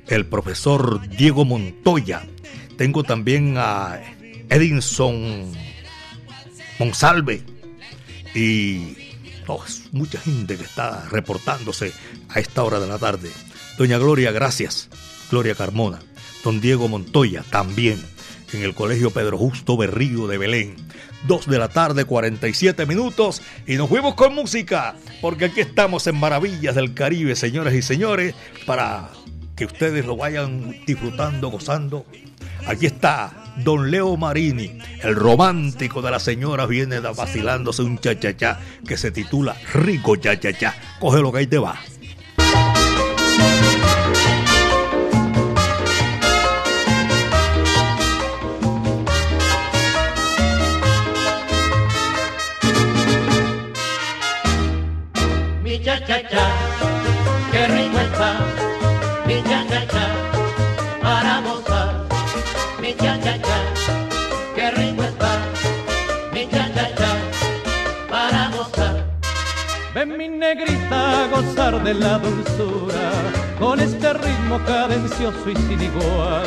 el 0.08 0.26
profesor 0.26 1.06
Diego 1.08 1.44
Montoya, 1.44 2.26
tengo 2.78 3.02
también 3.02 3.56
a 3.58 4.00
Edinson 4.48 5.52
Monsalve 6.78 7.42
y 8.34 8.96
oh, 9.48 9.62
mucha 9.90 10.20
gente 10.20 10.56
que 10.56 10.62
está 10.62 11.04
reportándose 11.10 11.92
a 12.28 12.38
esta 12.38 12.62
hora 12.62 12.78
de 12.78 12.86
la 12.86 12.98
tarde. 12.98 13.30
Doña 13.76 13.98
Gloria, 13.98 14.30
gracias. 14.30 14.88
Gloria 15.28 15.56
Carmona. 15.56 15.98
Don 16.44 16.60
Diego 16.60 16.86
Montoya, 16.86 17.42
también 17.50 18.00
en 18.52 18.62
el 18.62 18.74
Colegio 18.74 19.10
Pedro 19.10 19.36
Justo 19.36 19.76
Berrío 19.76 20.28
de 20.28 20.38
Belén. 20.38 20.76
2 21.26 21.48
de 21.48 21.58
la 21.58 21.68
tarde, 21.68 22.04
47 22.04 22.86
minutos. 22.86 23.42
Y 23.66 23.74
nos 23.74 23.88
fuimos 23.88 24.14
con 24.14 24.36
música, 24.36 24.94
porque 25.20 25.46
aquí 25.46 25.60
estamos 25.60 26.06
en 26.06 26.16
Maravillas 26.16 26.76
del 26.76 26.94
Caribe, 26.94 27.34
señores 27.34 27.74
y 27.74 27.82
señores, 27.82 28.36
para 28.66 29.10
que 29.58 29.64
ustedes 29.64 30.06
lo 30.06 30.16
vayan 30.16 30.70
disfrutando, 30.86 31.50
gozando. 31.50 32.06
Aquí 32.68 32.86
está 32.86 33.32
Don 33.56 33.90
Leo 33.90 34.16
Marini, 34.16 34.78
el 35.02 35.16
romántico 35.16 36.00
de 36.00 36.12
las 36.12 36.22
señoras, 36.22 36.68
viene 36.68 37.00
vacilándose 37.00 37.82
un 37.82 37.98
cha-cha-cha 37.98 38.60
que 38.86 38.96
se 38.96 39.10
titula 39.10 39.56
Rico 39.74 40.14
cha-cha-cha. 40.14 40.76
Coge 41.00 41.20
lo 41.20 41.32
que 41.32 41.38
ahí 41.38 41.46
te 41.48 41.58
va. 41.58 41.76
De 71.84 71.94
la 71.94 72.18
dulzura 72.18 73.10
con 73.58 73.80
este 73.80 74.12
ritmo 74.12 74.60
cadencioso 74.66 75.50
y 75.50 75.56
sin 75.56 75.82
igual. 75.82 76.46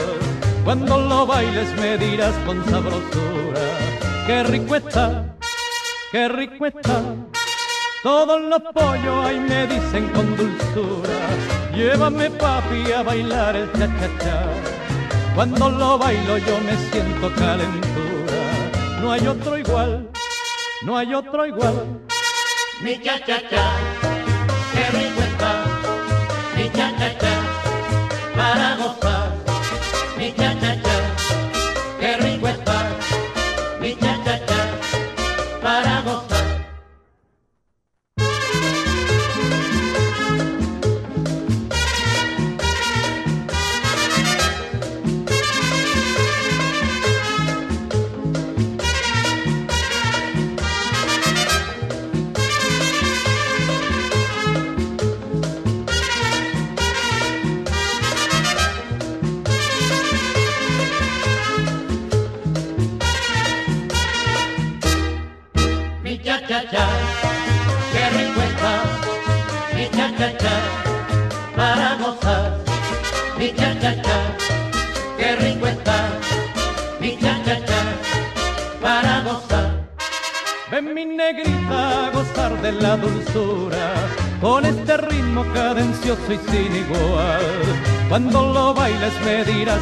Cuando 0.64 1.00
lo 1.00 1.26
bailes 1.26 1.70
me 1.80 1.98
dirás 1.98 2.34
con 2.46 2.64
sabrosura, 2.66 3.62
qué 4.28 4.44
rico 4.44 4.76
está, 4.76 5.36
qué 6.12 6.28
rico 6.28 6.66
está. 6.66 7.02
Todos 8.04 8.42
los 8.42 8.62
pollos 8.74 9.26
ahí 9.26 9.40
me 9.40 9.68
dicen 9.68 10.08
con 10.10 10.36
dulzura, 10.36 11.20
llévame 11.76 12.30
papi 12.32 12.92
a 12.92 13.04
bailar 13.04 13.56
el 13.56 13.72
cha-cha-cha. 13.74 14.46
Cuando 15.36 15.70
lo 15.70 15.98
bailo 15.98 16.38
yo 16.38 16.60
me 16.60 16.76
siento 16.92 17.34
calentura, 17.36 18.42
no 19.02 19.12
hay 19.12 19.28
otro 19.28 19.58
igual, 19.58 20.10
no 20.84 20.98
hay 20.98 21.14
otro 21.14 21.46
igual. 21.46 22.02
Mi 22.82 23.00
cha-cha-cha, 23.00 23.91
qué 24.82 24.98
rico 24.98 25.22
está, 25.22 25.64
mi 26.56 26.70
cha-cha-cha, 26.72 27.34
para 28.36 28.76
gozar. 28.78 29.21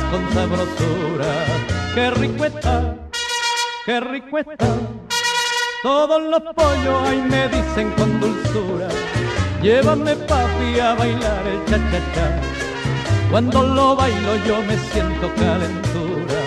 Con 0.09 0.33
sabrosura, 0.33 1.31
qué 1.93 2.11
rico 2.11 2.45
qué 3.85 3.99
rico. 3.99 4.37
Todos 5.83 6.21
los 6.21 6.41
pollos 6.53 7.07
ahí 7.07 7.21
me 7.29 7.47
dicen 7.47 7.91
con 7.91 8.19
dulzura, 8.19 8.87
llévame 9.61 10.15
papi 10.15 10.79
a 10.79 10.93
bailar 10.95 11.47
el 11.47 11.65
cha-cha-cha. 11.65 12.41
Cuando 13.31 13.63
lo 13.63 13.95
bailo 13.95 14.35
yo 14.47 14.61
me 14.63 14.77
siento 14.77 15.33
calentura, 15.35 16.39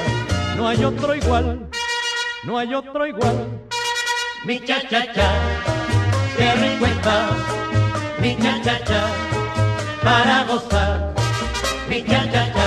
no 0.57 0.69
hay 0.69 0.85
otro 0.85 1.15
igual, 1.15 1.69
no 2.43 2.59
hay 2.59 2.75
otro 2.75 3.07
igual. 3.07 3.61
Mi 4.45 4.59
cha-cha-cha, 4.61 5.31
qué 6.37 6.53
rico 6.63 6.87
mi 8.21 8.37
cha-cha-cha, 8.37 9.03
para 10.05 10.45
gozar. 10.45 11.15
Mi 11.89 12.05
cha-cha-cha, 12.05 12.62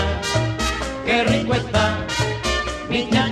qué 1.16 1.24
rico 1.24 1.54
está 1.54 2.06
mi 2.90 3.10
cha 3.10 3.26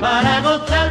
para 0.00 0.40
gozar. 0.40 0.90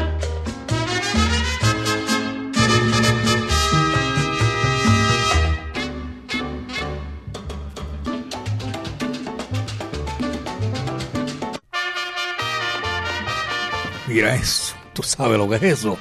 Mira 14.08 14.36
eso, 14.36 14.76
tú 14.94 15.02
sabes 15.02 15.38
lo 15.38 15.50
que 15.50 15.56
es 15.56 15.64
eso. 15.64 15.98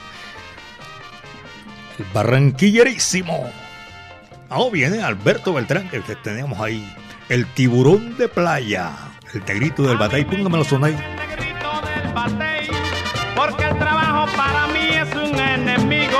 El 1.99 2.05
barranquillerísimo. 2.13 3.51
Ahora 4.51 4.71
viene 4.73 5.03
Alberto 5.03 5.55
Beltrán, 5.55 5.89
que 5.89 6.01
teníamos 6.01 6.61
ahí. 6.61 6.95
El 7.29 7.47
tiburón 7.55 8.17
de 8.17 8.29
playa. 8.29 9.08
El 9.35 9.45
negrito 9.45 9.83
del 9.83 9.97
batey. 9.97 10.25
Póngamelo 10.25 10.65
sonar. 10.65 10.93
Porque 13.37 13.65
el 13.65 13.79
trabajo 13.79 14.27
para 14.37 14.67
mí 14.69 14.89
es 14.93 15.15
un 15.15 15.39
enemigo. 15.39 16.19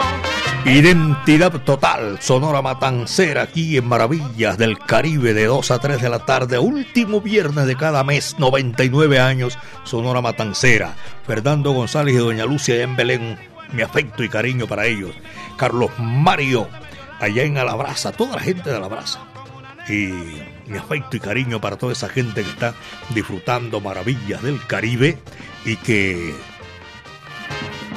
Identidad 0.65 1.53
total, 1.63 2.19
Sonora 2.21 2.61
Matancera, 2.61 3.43
aquí 3.43 3.79
en 3.79 3.87
Maravillas 3.87 4.59
del 4.59 4.79
Caribe 4.79 5.33
de 5.33 5.47
2 5.47 5.71
a 5.71 5.79
3 5.79 6.03
de 6.03 6.11
la 6.11 6.27
tarde, 6.27 6.59
último 6.59 7.23
viernes 7.23 7.67
de 7.67 7.75
cada 7.75 8.05
mes, 8.05 8.37
99 8.39 9.19
años, 9.19 9.59
Sonora 9.85 10.21
Matancera. 10.21 10.95
Fernando 11.27 11.73
González 11.73 12.15
y 12.15 12.19
Doña 12.19 12.45
Lucia 12.45 12.83
en 12.83 12.97
Belén, 12.97 13.39
mi 13.73 13.81
afecto 13.81 14.23
y 14.23 14.29
cariño 14.29 14.67
para 14.67 14.85
ellos. 14.85 15.15
Carlos 15.57 15.91
Mario, 15.99 16.69
allá 17.19 17.45
en 17.45 17.57
Alabraza, 17.57 18.13
toda 18.13 18.37
la 18.37 18.43
gente 18.43 18.69
de 18.69 18.77
Alabraza. 18.77 19.21
Y 19.89 20.13
mi 20.69 20.79
afecto 20.79 21.17
y 21.17 21.21
cariño 21.21 21.61
para 21.61 21.77
toda 21.77 21.93
esa 21.93 22.09
gente 22.09 22.43
que 22.43 22.51
está 22.51 22.75
disfrutando 23.15 23.81
Maravillas 23.81 24.43
del 24.43 24.65
Caribe 24.67 25.19
y 25.65 25.77
que 25.77 26.35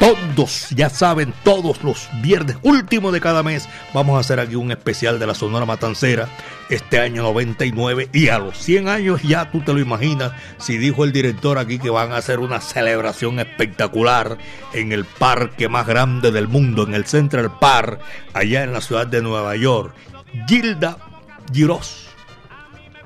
todos, 0.02 0.70
ya 0.72 0.90
saben, 0.90 1.32
todos 1.44 1.84
los 1.84 2.10
viernes, 2.24 2.58
último 2.64 3.12
de 3.12 3.22
cada 3.22 3.44
mes, 3.44 3.70
vamos 3.94 4.18
a 4.18 4.22
hacer 4.22 4.40
aquí 4.40 4.56
un 4.56 4.72
especial 4.72 5.20
de 5.20 5.28
la 5.28 5.36
Sonora 5.36 5.68
Matancera, 5.68 6.28
este 6.70 7.00
año 7.00 7.22
99, 7.22 8.10
y 8.12 8.30
a 8.30 8.40
los 8.40 8.58
100 8.58 8.88
años 8.88 9.22
ya 9.22 9.52
tú 9.52 9.62
te 9.62 9.74
lo 9.74 9.80
imaginas, 9.80 10.32
si 10.58 10.80
dijo 10.80 11.04
el 11.04 11.12
director 11.12 11.60
aquí 11.60 11.78
que 11.78 11.92
van 11.92 12.14
a 12.14 12.18
hacer 12.18 12.40
una 12.40 12.62
celebración 12.62 13.40
espectacular 13.40 14.40
en 14.74 14.92
el 14.92 15.06
parque 15.06 15.70
más 15.70 15.86
grande 15.86 16.32
del 16.32 16.48
mundo, 16.48 16.82
en 16.82 16.96
el 16.96 17.06
Central 17.06 17.60
Park, 17.60 18.02
allá 18.34 18.64
en 18.64 18.74
la 18.74 18.82
ciudad 18.82 19.06
de 19.06 19.22
Nueva 19.22 19.56
York. 19.56 19.94
Gilda 20.48 20.98
Giros 21.54 22.11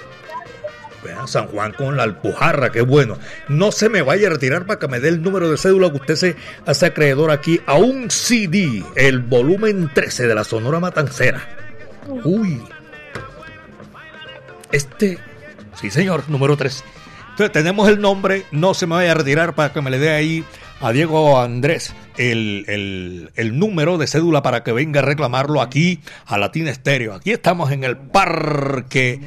Vean, 1.03 1.27
San 1.27 1.47
Juan 1.47 1.73
con 1.73 1.97
la 1.97 2.03
Alpujarra, 2.03 2.71
qué 2.71 2.81
bueno. 2.81 3.17
No 3.47 3.71
se 3.71 3.89
me 3.89 4.01
vaya 4.01 4.27
a 4.27 4.31
retirar 4.31 4.65
para 4.65 4.79
que 4.79 4.87
me 4.87 4.99
dé 4.99 5.09
el 5.09 5.21
número 5.21 5.49
de 5.49 5.57
cédula 5.57 5.89
que 5.89 5.97
usted 5.97 6.15
se 6.15 6.35
hace 6.65 6.85
acreedor 6.85 7.31
aquí 7.31 7.59
a 7.65 7.75
un 7.75 8.11
CD, 8.11 8.83
el 8.95 9.19
volumen 9.19 9.89
13 9.93 10.27
de 10.27 10.35
la 10.35 10.43
Sonora 10.43 10.79
Matancera. 10.79 11.41
Uy. 12.23 12.61
Este, 14.71 15.17
sí 15.75 15.89
señor, 15.89 16.23
número 16.29 16.55
3. 16.55 16.83
Entonces 17.31 17.51
tenemos 17.51 17.89
el 17.89 17.99
nombre, 17.99 18.45
no 18.51 18.73
se 18.73 18.85
me 18.85 18.95
vaya 18.95 19.11
a 19.11 19.15
retirar 19.15 19.55
para 19.55 19.73
que 19.73 19.81
me 19.81 19.89
le 19.89 19.99
dé 19.99 20.11
ahí 20.11 20.45
a 20.81 20.91
Diego 20.91 21.39
Andrés 21.39 21.93
el, 22.17 23.31
el, 23.35 23.59
número 23.59 23.97
de 23.97 24.07
cédula 24.07 24.41
para 24.41 24.63
que 24.63 24.71
venga 24.71 25.01
a 25.01 25.03
reclamarlo 25.03 25.61
aquí 25.61 25.99
a 26.25 26.37
Latina 26.37 26.71
Estéreo. 26.71 27.13
Aquí 27.13 27.31
estamos 27.31 27.71
en 27.71 27.83
el 27.83 27.97
parque 27.97 29.19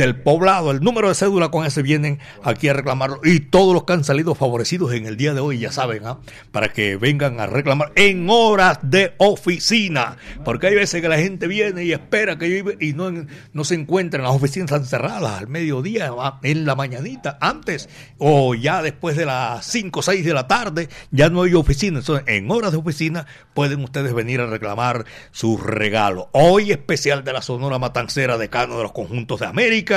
del 0.00 0.16
poblado, 0.16 0.70
el 0.70 0.80
número 0.80 1.08
de 1.08 1.14
cédula 1.14 1.50
con 1.50 1.66
ese 1.66 1.82
vienen 1.82 2.20
aquí 2.42 2.68
a 2.68 2.72
reclamarlo 2.72 3.20
y 3.22 3.40
todos 3.40 3.74
los 3.74 3.84
que 3.84 3.92
han 3.92 4.02
salido 4.02 4.34
favorecidos 4.34 4.94
en 4.94 5.04
el 5.04 5.18
día 5.18 5.34
de 5.34 5.40
hoy, 5.40 5.58
ya 5.58 5.72
saben, 5.72 6.06
¿ah? 6.06 6.20
para 6.52 6.72
que 6.72 6.96
vengan 6.96 7.38
a 7.38 7.46
reclamar 7.46 7.92
en 7.96 8.26
horas 8.30 8.78
de 8.82 9.12
oficina, 9.18 10.16
porque 10.42 10.68
hay 10.68 10.74
veces 10.74 11.02
que 11.02 11.08
la 11.08 11.18
gente 11.18 11.46
viene 11.46 11.84
y 11.84 11.92
espera 11.92 12.38
que 12.38 12.48
yo 12.48 12.70
y 12.80 12.94
no, 12.94 13.12
no 13.52 13.64
se 13.64 13.74
encuentran, 13.74 14.22
las 14.22 14.32
oficinas 14.32 14.70
están 14.70 14.86
cerradas 14.86 15.38
al 15.38 15.48
mediodía, 15.48 16.10
en 16.42 16.64
la 16.64 16.74
mañanita, 16.74 17.36
antes 17.40 17.90
o 18.16 18.54
ya 18.54 18.80
después 18.80 19.18
de 19.18 19.26
las 19.26 19.66
5 19.66 20.00
o 20.00 20.02
6 20.02 20.24
de 20.24 20.32
la 20.32 20.48
tarde, 20.48 20.88
ya 21.10 21.28
no 21.28 21.42
hay 21.42 21.52
oficina, 21.52 21.98
entonces 21.98 22.26
en 22.26 22.50
horas 22.50 22.72
de 22.72 22.78
oficina 22.78 23.26
pueden 23.52 23.84
ustedes 23.84 24.14
venir 24.14 24.40
a 24.40 24.46
reclamar 24.46 25.04
su 25.30 25.58
regalo. 25.58 26.30
Hoy 26.32 26.72
especial 26.72 27.22
de 27.22 27.34
la 27.34 27.42
Sonora 27.42 27.78
Matancera, 27.78 28.38
decano 28.38 28.78
de 28.78 28.84
los 28.84 28.92
conjuntos 28.92 29.40
de 29.40 29.46
América, 29.46 29.89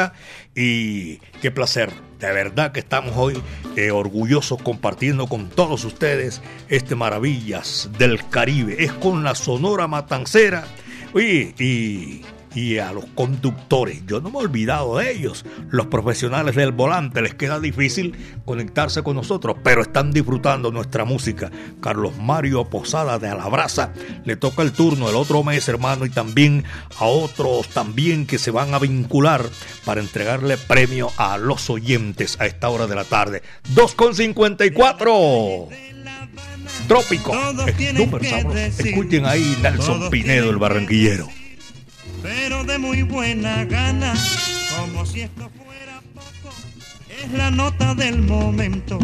y 0.56 1.18
qué 1.41 1.52
placer, 1.52 1.91
de 2.20 2.32
verdad 2.32 2.72
que 2.72 2.80
estamos 2.80 3.14
hoy 3.16 3.41
eh, 3.76 3.91
orgullosos 3.91 4.62
compartiendo 4.62 5.28
con 5.28 5.50
todos 5.50 5.84
ustedes 5.84 6.41
este 6.70 6.96
Maravillas 6.96 7.89
del 7.98 8.28
Caribe. 8.30 8.84
Es 8.84 8.91
con 8.94 9.24
la 9.24 9.36
Sonora 9.36 9.88
Matancera. 9.88 10.66
Y 11.16 12.22
y 12.56 12.78
a 12.78 12.91
los 12.91 13.06
conductores. 13.06 14.06
Yo 14.06 14.22
no 14.22 14.30
me 14.30 14.39
he 14.39 14.43
olvidado 14.43 14.97
de 14.97 15.12
ellos. 15.12 15.45
Los 15.70 15.88
profesionales 15.88 16.56
del 16.56 16.72
volante 16.72 17.22
les 17.22 17.36
queda 17.36 17.60
difícil 17.60 18.16
conectarse 18.45 19.04
con 19.04 19.16
nosotros, 19.16 19.58
pero 19.64 19.82
están 19.82 20.12
disfrutando 20.12 20.72
nuestra 20.72 21.06
música. 21.06 21.51
Carlos 21.82 22.18
Mario 22.18 22.66
Posada 22.66 23.20
de 23.20 23.30
Alabraza 23.30 23.93
le 24.26 24.36
toca 24.36 24.62
el 24.62 24.72
turno 24.72 25.10
el 25.10 25.16
otro 25.16 25.43
mes, 25.43 25.68
hermano, 25.68 26.06
y 26.06 26.10
también 26.10 26.64
a 26.99 27.06
otros 27.06 27.68
también 27.70 28.26
que 28.26 28.38
se 28.38 28.51
van 28.51 28.74
a 28.74 28.80
vincular 28.80 29.43
para 29.86 30.01
entregarle 30.01 30.58
premio 30.58 31.12
a 31.18 31.38
los 31.38 31.70
oyentes 31.70 32.39
a 32.39 32.45
esta 32.45 32.70
hora 32.70 32.88
de 32.88 32.95
la 32.95 33.04
tarde. 33.04 33.41
2.54. 33.76 35.68
Trópico. 36.88 37.34
Súper 37.95 38.26
sabroso. 38.26 38.58
Escuchen 38.58 39.26
ahí 39.26 39.58
Nelson 39.62 40.10
Pinedo, 40.10 40.49
el 40.49 40.58
barranquillero 40.58 41.43
pero 42.24 42.64
de 42.64 42.78
muy 42.78 43.04
buena 43.04 43.66
gana, 43.66 44.14
como 44.80 45.06
si 45.06 45.22
esto 45.22 45.52
fuera 45.58 46.02
poco. 46.14 46.56
Es 47.22 47.32
la 47.34 47.52
nota 47.52 47.94
del 47.94 48.22
momento, 48.22 48.98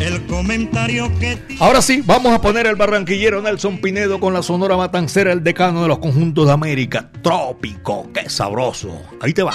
el 0.00 0.26
comentario 0.26 1.10
que... 1.20 1.38
Ahora 1.60 1.82
sí, 1.82 2.02
vamos 2.04 2.32
a 2.32 2.40
poner 2.40 2.66
el 2.66 2.76
barranquillero 2.76 3.42
Nelson 3.42 3.78
Pinedo 3.78 4.18
con 4.18 4.32
la 4.32 4.42
Sonora 4.42 4.76
Matancera, 4.76 5.32
el 5.32 5.44
decano 5.44 5.82
de 5.82 5.88
los 5.88 5.98
conjuntos 5.98 6.46
de 6.46 6.52
América. 6.52 7.10
Trópico, 7.22 8.10
qué 8.12 8.28
sabroso. 8.28 9.02
Ahí 9.20 9.34
te 9.34 9.42
va. 9.42 9.52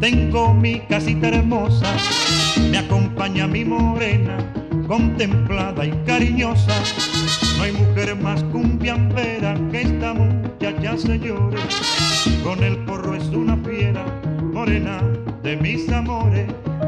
Tengo 0.00 0.54
mi 0.54 0.80
casita 0.80 1.28
hermosa, 1.28 1.86
me 2.70 2.78
acompaña 2.78 3.46
mi 3.46 3.64
morena, 3.64 4.38
contemplada 4.88 5.84
y 5.84 5.90
cariñosa. 6.06 6.72
No 7.58 7.64
hay 7.64 7.72
mujer 7.72 8.16
más 8.16 8.42
cumbiambera 8.44 9.54
que 9.70 9.82
esta 9.82 10.14
muchacha 10.14 10.96
señores, 10.96 11.60
con 12.42 12.64
el 12.64 12.78
porro 12.84 13.14
es 13.14 13.24
una 13.28 13.56
fiera, 13.58 14.04
morena 14.40 15.02
de 15.42 15.56
mis 15.58 15.88
amores. 15.90 16.46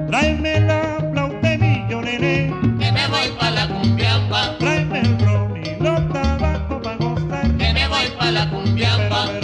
Tráeme 0.09 0.61
la 0.61 1.11
flauta 1.13 1.59
mi 1.59 1.85
yo 1.91 2.01
nene, 2.01 2.51
que 2.81 2.93
me 2.93 3.07
voy 3.09 3.29
pa' 3.39 3.51
la 3.51 3.69
cumbiamba. 3.69 4.57
Tráeme 4.59 5.01
el 5.01 5.19
ron 5.21 5.57
y 5.59 5.83
los 5.83 6.13
tabacos 6.13 6.83
pa' 6.83 6.97
gozar, 6.97 7.57
que 7.59 7.73
me 7.75 7.89
voy 7.89 8.07
pa' 8.19 8.31
la 8.31 8.49
cumbiamba. 8.49 9.42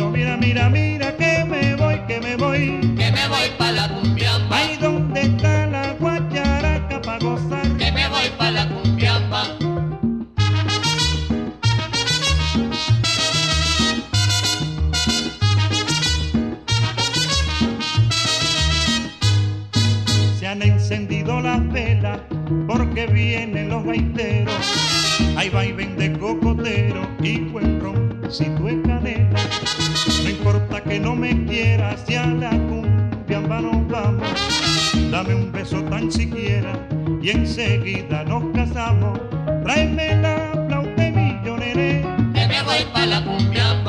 encendido 20.69 21.41
las 21.41 21.67
velas 21.73 22.21
porque 22.67 23.07
vienen 23.07 23.69
los 23.69 23.85
gaiteros. 23.85 24.55
Ahí 25.37 25.49
va 25.51 25.65
y 25.65 25.73
vende 25.73 26.13
cocotero 26.19 27.07
y 27.21 27.41
buen 27.41 27.81
ron 27.81 28.21
si 28.31 28.45
tú 28.57 28.69
es 28.69 28.77
cadena. 28.87 29.41
No 30.23 30.31
importa 30.31 30.83
que 30.83 31.01
no 31.01 31.15
me 31.15 31.45
quieras, 31.45 32.05
ya 32.07 32.27
la 32.27 32.51
cumbia 32.51 33.41
nos 33.41 33.89
vamos. 33.89 34.29
Dame 35.11 35.35
un 35.35 35.53
beso 35.53 35.83
tan 35.85 36.11
siquiera 36.11 36.73
y 37.23 37.31
enseguida 37.31 38.25
nos 38.25 38.45
casamos. 38.55 39.19
Tráeme 39.65 40.17
la 40.17 40.53
flauta 40.69 41.11
millonera 41.11 42.17
que 42.35 42.47
me 42.47 42.63
voy 42.63 42.85
pa' 42.93 43.07
la 43.07 43.25
cumbia 43.25 43.83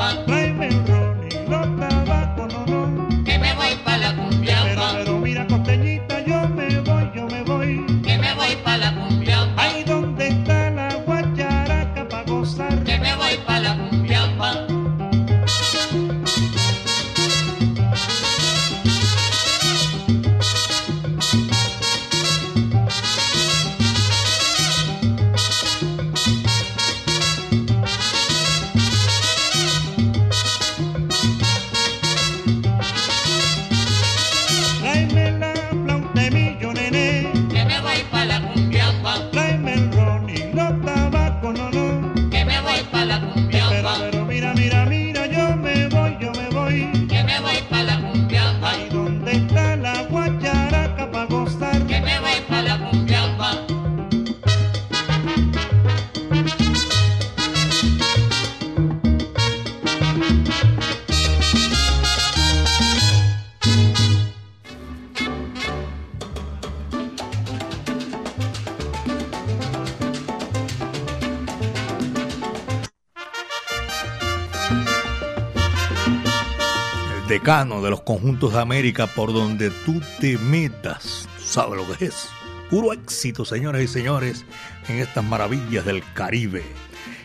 conjuntos 78.40 78.54
de 78.54 78.62
América 78.62 79.06
por 79.06 79.34
donde 79.34 79.70
tú 79.84 80.00
te 80.18 80.38
metas. 80.38 81.28
Sabes 81.44 81.76
lo 81.76 81.94
que 81.94 82.06
es. 82.06 82.26
Puro 82.70 82.94
éxito, 82.94 83.44
señoras 83.44 83.82
y 83.82 83.86
señores, 83.86 84.46
en 84.88 84.96
estas 84.96 85.22
maravillas 85.22 85.84
del 85.84 86.02
Caribe. 86.14 86.62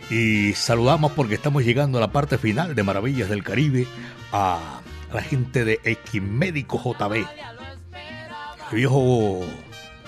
Y 0.09 0.51
saludamos 0.53 1.13
porque 1.13 1.35
estamos 1.35 1.63
llegando 1.63 1.99
a 1.99 2.01
la 2.01 2.11
parte 2.11 2.37
final 2.37 2.75
de 2.75 2.83
Maravillas 2.83 3.29
del 3.29 3.43
Caribe 3.43 3.87
a 4.33 4.81
la 5.13 5.21
gente 5.21 5.63
de 5.63 5.79
Equimédico 5.85 6.81
JB. 6.83 7.13
El 8.71 8.75
viejo 8.75 9.45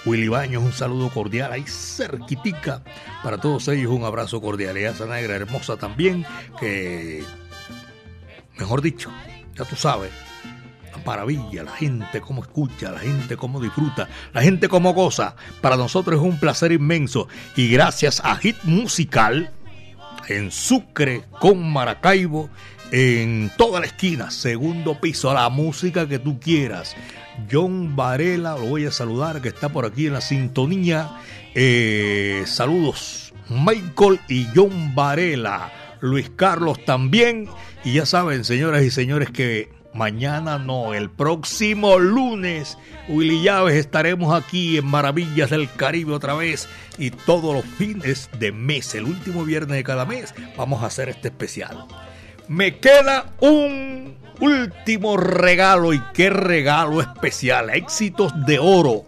Willy 0.05 0.27
Baños, 0.27 0.61
un 0.61 0.73
saludo 0.73 1.09
cordial 1.09 1.53
ahí 1.53 1.63
cerquitica. 1.67 2.83
Para 3.23 3.37
todos 3.37 3.65
ellos 3.69 3.91
un 3.91 4.03
abrazo 4.03 4.41
cordial. 4.41 4.77
Y 4.77 4.83
a 4.83 4.91
esa 4.91 5.05
negra 5.05 5.35
hermosa 5.37 5.77
también, 5.77 6.25
que, 6.59 7.23
mejor 8.57 8.81
dicho, 8.81 9.09
ya 9.55 9.63
tú 9.63 9.77
sabes, 9.77 10.11
maravilla, 11.07 11.63
la 11.63 11.71
gente 11.71 12.19
cómo 12.19 12.41
escucha, 12.41 12.91
la 12.91 12.99
gente 12.99 13.37
cómo 13.37 13.61
disfruta, 13.61 14.09
la 14.33 14.41
gente 14.41 14.67
cómo 14.67 14.93
goza. 14.93 15.35
Para 15.61 15.77
nosotros 15.77 16.19
es 16.19 16.27
un 16.27 16.37
placer 16.37 16.73
inmenso. 16.73 17.29
Y 17.55 17.69
gracias 17.69 18.21
a 18.25 18.35
Hit 18.35 18.57
Musical, 18.63 19.51
en 20.27 20.51
Sucre, 20.51 21.23
con 21.39 21.71
Maracaibo, 21.71 22.49
en 22.91 23.49
toda 23.57 23.79
la 23.79 23.85
esquina, 23.85 24.31
segundo 24.31 24.99
piso, 24.99 25.33
la 25.33 25.47
música 25.47 26.07
que 26.09 26.19
tú 26.19 26.41
quieras. 26.41 26.93
John 27.49 27.95
Varela, 27.95 28.57
lo 28.57 28.65
voy 28.65 28.85
a 28.85 28.91
saludar, 28.91 29.41
que 29.41 29.47
está 29.47 29.69
por 29.69 29.85
aquí 29.85 30.07
en 30.07 30.13
la 30.13 30.21
sintonía. 30.21 31.09
Eh, 31.55 32.43
saludos, 32.45 33.33
Michael 33.47 34.19
y 34.27 34.47
John 34.53 34.93
Varela, 34.93 35.71
Luis 36.01 36.29
Carlos 36.35 36.83
también. 36.83 37.47
Y 37.85 37.93
ya 37.93 38.05
saben, 38.05 38.43
señoras 38.43 38.83
y 38.83 38.91
señores, 38.91 39.29
que 39.29 39.76
mañana 39.97 40.59
no, 40.59 40.93
el 40.93 41.09
próximo 41.09 41.97
lunes, 41.97 42.77
Willy 43.09 43.41
Llaves, 43.41 43.75
estaremos 43.75 44.33
aquí 44.33 44.77
en 44.77 44.85
Maravillas 44.85 45.49
del 45.49 45.69
Caribe 45.71 46.13
otra 46.13 46.35
vez. 46.35 46.69
Y 46.97 47.11
todos 47.11 47.53
los 47.53 47.65
fines 47.65 48.29
de 48.39 48.51
mes, 48.51 48.93
el 48.95 49.05
último 49.05 49.43
viernes 49.43 49.75
de 49.75 49.83
cada 49.83 50.05
mes, 50.05 50.33
vamos 50.55 50.83
a 50.83 50.85
hacer 50.85 51.09
este 51.09 51.29
especial. 51.29 51.85
Me 52.47 52.77
queda 52.79 53.33
un 53.41 54.15
último 54.39 55.17
regalo 55.17 55.93
y 55.93 56.01
qué 56.13 56.29
regalo 56.29 57.01
especial. 57.01 57.71
Éxitos 57.71 58.31
de 58.45 58.59
oro. 58.59 59.05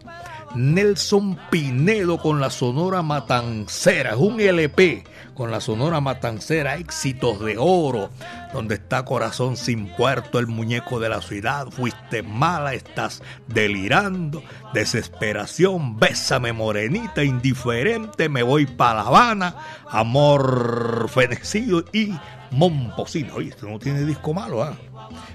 Nelson 0.56 1.38
Pinedo 1.52 2.18
con 2.18 2.40
la 2.40 2.50
Sonora 2.50 3.04
Matancera. 3.04 4.12
Es 4.12 4.18
un 4.18 4.42
LP 4.42 5.04
con 5.40 5.52
la 5.52 5.62
Sonora 5.62 6.02
Matancera. 6.02 6.76
Éxitos 6.76 7.40
de 7.40 7.56
oro. 7.58 8.10
Donde 8.52 8.76
está 8.76 9.06
Corazón 9.06 9.56
sin 9.56 9.88
puerto, 9.96 10.38
el 10.38 10.48
muñeco 10.48 11.00
de 11.00 11.08
la 11.08 11.22
ciudad. 11.22 11.68
Fuiste 11.70 12.24
mala, 12.24 12.74
estás 12.74 13.24
delirando. 13.48 14.44
Desesperación, 14.74 15.98
bésame 15.98 16.52
morenita, 16.52 17.24
indiferente. 17.24 18.28
Me 18.28 18.44
voy 18.44 18.66
para 18.66 18.96
La 18.96 19.08
Habana. 19.08 19.56
Amor 19.88 21.08
fenecido 21.08 21.86
y 21.94 22.14
Momposino. 22.52 23.36
Oye, 23.36 23.52
esto 23.52 23.66
no 23.70 23.80
tiene 23.80 24.04
disco 24.04 24.34
malo, 24.34 24.62
¿ah? 24.62 24.74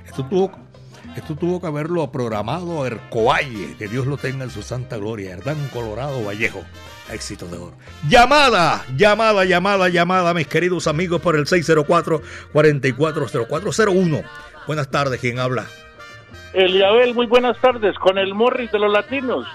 Esto 0.07 0.27
tuvo, 0.27 0.51
esto 1.17 1.35
tuvo 1.35 1.63
que 1.63 1.67
haberlo 1.69 2.13
programado 2.13 2.85
Ercoalle, 2.85 3.75
que 3.79 3.89
Dios 3.89 4.07
lo 4.07 4.19
tenga 4.19 4.45
en 4.45 4.51
su 4.51 4.61
santa 4.61 4.99
gloria. 4.99 5.31
Hernán 5.31 5.71
Colorado 5.73 6.23
Vallejo. 6.23 6.61
Éxito 7.11 7.47
de 7.47 7.57
oro. 7.59 7.75
Llamada, 8.09 8.85
llamada, 8.97 9.45
llamada, 9.45 9.89
llamada, 9.89 10.35
mis 10.35 10.47
queridos 10.47 10.87
amigos, 10.87 11.21
por 11.21 11.37
el 11.37 11.47
604-440401. 11.47 14.25
Buenas 14.67 14.91
tardes, 14.91 15.21
¿quién 15.21 15.39
habla? 15.39 15.67
Eliabel, 16.55 17.15
muy 17.15 17.27
buenas 17.27 17.61
tardes, 17.61 17.97
con 17.99 18.17
el 18.19 18.35
Morris 18.35 18.71
de 18.73 18.79
los 18.79 18.93
Latinos. 18.93 19.47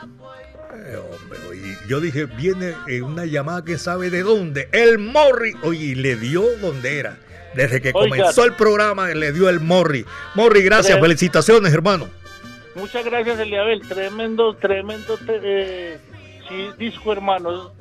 Eh, 0.75 0.97
hombre, 0.97 1.39
oye, 1.49 1.77
yo 1.87 1.99
dije, 1.99 2.25
viene 2.25 2.73
eh, 2.87 3.01
una 3.01 3.25
llamada 3.25 3.63
que 3.63 3.77
sabe 3.77 4.09
de 4.09 4.21
dónde. 4.21 4.69
El 4.71 4.99
Morri, 4.99 5.53
oye, 5.63 5.95
le 5.95 6.15
dio 6.17 6.43
donde 6.61 6.99
era. 6.99 7.17
Desde 7.55 7.81
que 7.81 7.91
Oiga. 7.95 8.15
comenzó 8.17 8.45
el 8.45 8.53
programa 8.53 9.07
le 9.07 9.31
dio 9.31 9.49
el 9.49 9.59
Morri. 9.59 10.05
Morri, 10.35 10.61
gracias, 10.61 10.99
felicitaciones, 10.99 11.73
hermano. 11.73 12.07
Muchas 12.75 13.03
gracias, 13.03 13.39
Eliabel, 13.39 13.81
tremendo, 13.87 14.53
tremendo 14.55 15.17
te- 15.17 15.39
eh, 15.41 15.97
sí, 16.49 16.69
disco, 16.77 17.11
hermano. 17.13 17.71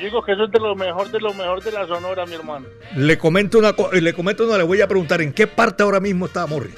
Digo 0.00 0.22
que 0.22 0.32
eso 0.32 0.44
es 0.44 0.50
de 0.50 0.58
lo 0.58 0.74
mejor, 0.74 1.10
de 1.10 1.20
lo 1.20 1.34
mejor 1.34 1.62
de 1.62 1.72
la 1.72 1.86
Sonora, 1.86 2.24
mi 2.26 2.34
hermano. 2.34 2.66
Le 2.96 3.18
comento 3.18 3.58
una 3.58 3.74
le 3.92 4.12
comento 4.14 4.44
una, 4.44 4.56
le 4.56 4.64
voy 4.64 4.80
a 4.80 4.88
preguntar 4.88 5.20
en 5.20 5.32
qué 5.32 5.46
parte 5.46 5.82
ahora 5.82 6.00
mismo 6.00 6.26
está 6.26 6.46
Morri. 6.46 6.72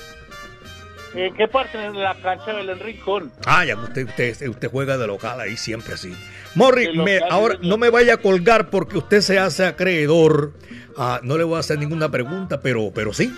¿En 1.14 1.32
qué 1.36 1.46
parte? 1.46 1.78
En 1.82 1.96
la 2.02 2.14
cancha 2.16 2.46
de 2.46 2.54
Belén 2.54 2.80
Rincón. 2.80 3.30
Ah, 3.46 3.64
ya 3.64 3.76
usted, 3.76 4.04
usted, 4.08 4.48
usted 4.48 4.68
juega 4.68 4.96
de 4.98 5.06
local 5.06 5.38
ahí 5.40 5.56
siempre 5.56 5.94
así. 5.94 6.12
Morri, 6.56 6.86
De 6.86 6.92
me- 7.04 7.20
ahora 7.30 7.56
no 7.62 7.76
me 7.78 7.88
vaya 7.88 8.14
a 8.14 8.16
colgar 8.16 8.68
porque 8.68 8.98
usted 8.98 9.20
se 9.20 9.38
hace 9.38 9.64
acreedor. 9.64 10.54
Ah, 10.96 11.20
no 11.22 11.38
le 11.38 11.44
voy 11.44 11.56
a 11.56 11.60
hacer 11.60 11.78
ninguna 11.78 12.10
pregunta, 12.10 12.60
pero, 12.60 12.90
pero 12.92 13.12
sí. 13.12 13.32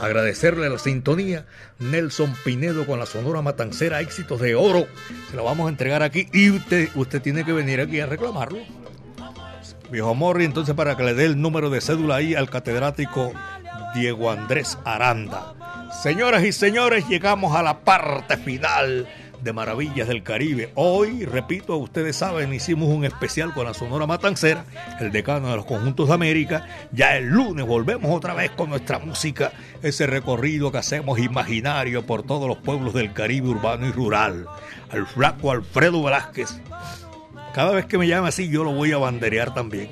Agradecerle 0.00 0.68
la 0.68 0.78
sintonía. 0.78 1.46
Nelson 1.78 2.34
Pinedo 2.44 2.86
con 2.86 2.98
la 2.98 3.06
Sonora 3.06 3.42
Matancera, 3.42 4.00
éxitos 4.00 4.40
de 4.40 4.54
oro. 4.54 4.86
Se 5.30 5.36
lo 5.36 5.44
vamos 5.44 5.66
a 5.66 5.70
entregar 5.70 6.02
aquí 6.02 6.28
y 6.32 6.50
usted, 6.50 6.88
usted 6.94 7.20
tiene 7.20 7.44
que 7.44 7.52
venir 7.52 7.80
aquí 7.80 8.00
a 8.00 8.06
reclamarlo. 8.06 8.58
Viejo 9.90 10.14
Morri, 10.14 10.44
entonces 10.44 10.74
para 10.74 10.96
que 10.96 11.02
le 11.02 11.14
dé 11.14 11.24
el 11.24 11.40
número 11.40 11.70
de 11.70 11.80
cédula 11.80 12.16
ahí 12.16 12.34
al 12.34 12.50
catedrático 12.50 13.32
Diego 13.94 14.30
Andrés 14.30 14.78
Aranda. 14.84 15.54
Señoras 16.02 16.44
y 16.44 16.52
señores, 16.52 17.08
llegamos 17.08 17.56
a 17.56 17.62
la 17.62 17.80
parte 17.80 18.36
final 18.36 19.08
de 19.48 19.54
Maravillas 19.54 20.06
del 20.06 20.22
Caribe. 20.22 20.72
Hoy, 20.74 21.24
repito, 21.24 21.78
ustedes 21.78 22.16
saben, 22.16 22.52
hicimos 22.52 22.90
un 22.90 23.06
especial 23.06 23.54
con 23.54 23.64
la 23.64 23.72
Sonora 23.72 24.06
Matancera, 24.06 24.66
el 25.00 25.10
decano 25.10 25.48
de 25.48 25.56
los 25.56 25.64
conjuntos 25.64 26.08
de 26.08 26.12
América. 26.12 26.66
Ya 26.92 27.16
el 27.16 27.30
lunes 27.30 27.64
volvemos 27.64 28.14
otra 28.14 28.34
vez 28.34 28.50
con 28.50 28.68
nuestra 28.68 28.98
música, 28.98 29.52
ese 29.82 30.06
recorrido 30.06 30.70
que 30.70 30.76
hacemos 30.76 31.18
imaginario 31.18 32.04
por 32.04 32.24
todos 32.24 32.46
los 32.46 32.58
pueblos 32.58 32.92
del 32.92 33.14
Caribe 33.14 33.48
urbano 33.48 33.86
y 33.86 33.90
rural. 33.90 34.46
Al 34.90 35.06
flaco 35.06 35.50
Alfredo 35.50 36.02
Velázquez 36.02 36.60
Cada 37.54 37.72
vez 37.72 37.86
que 37.86 37.96
me 37.96 38.06
llame 38.06 38.28
así, 38.28 38.50
yo 38.50 38.64
lo 38.64 38.72
voy 38.72 38.92
a 38.92 38.98
banderear 38.98 39.54
también. 39.54 39.88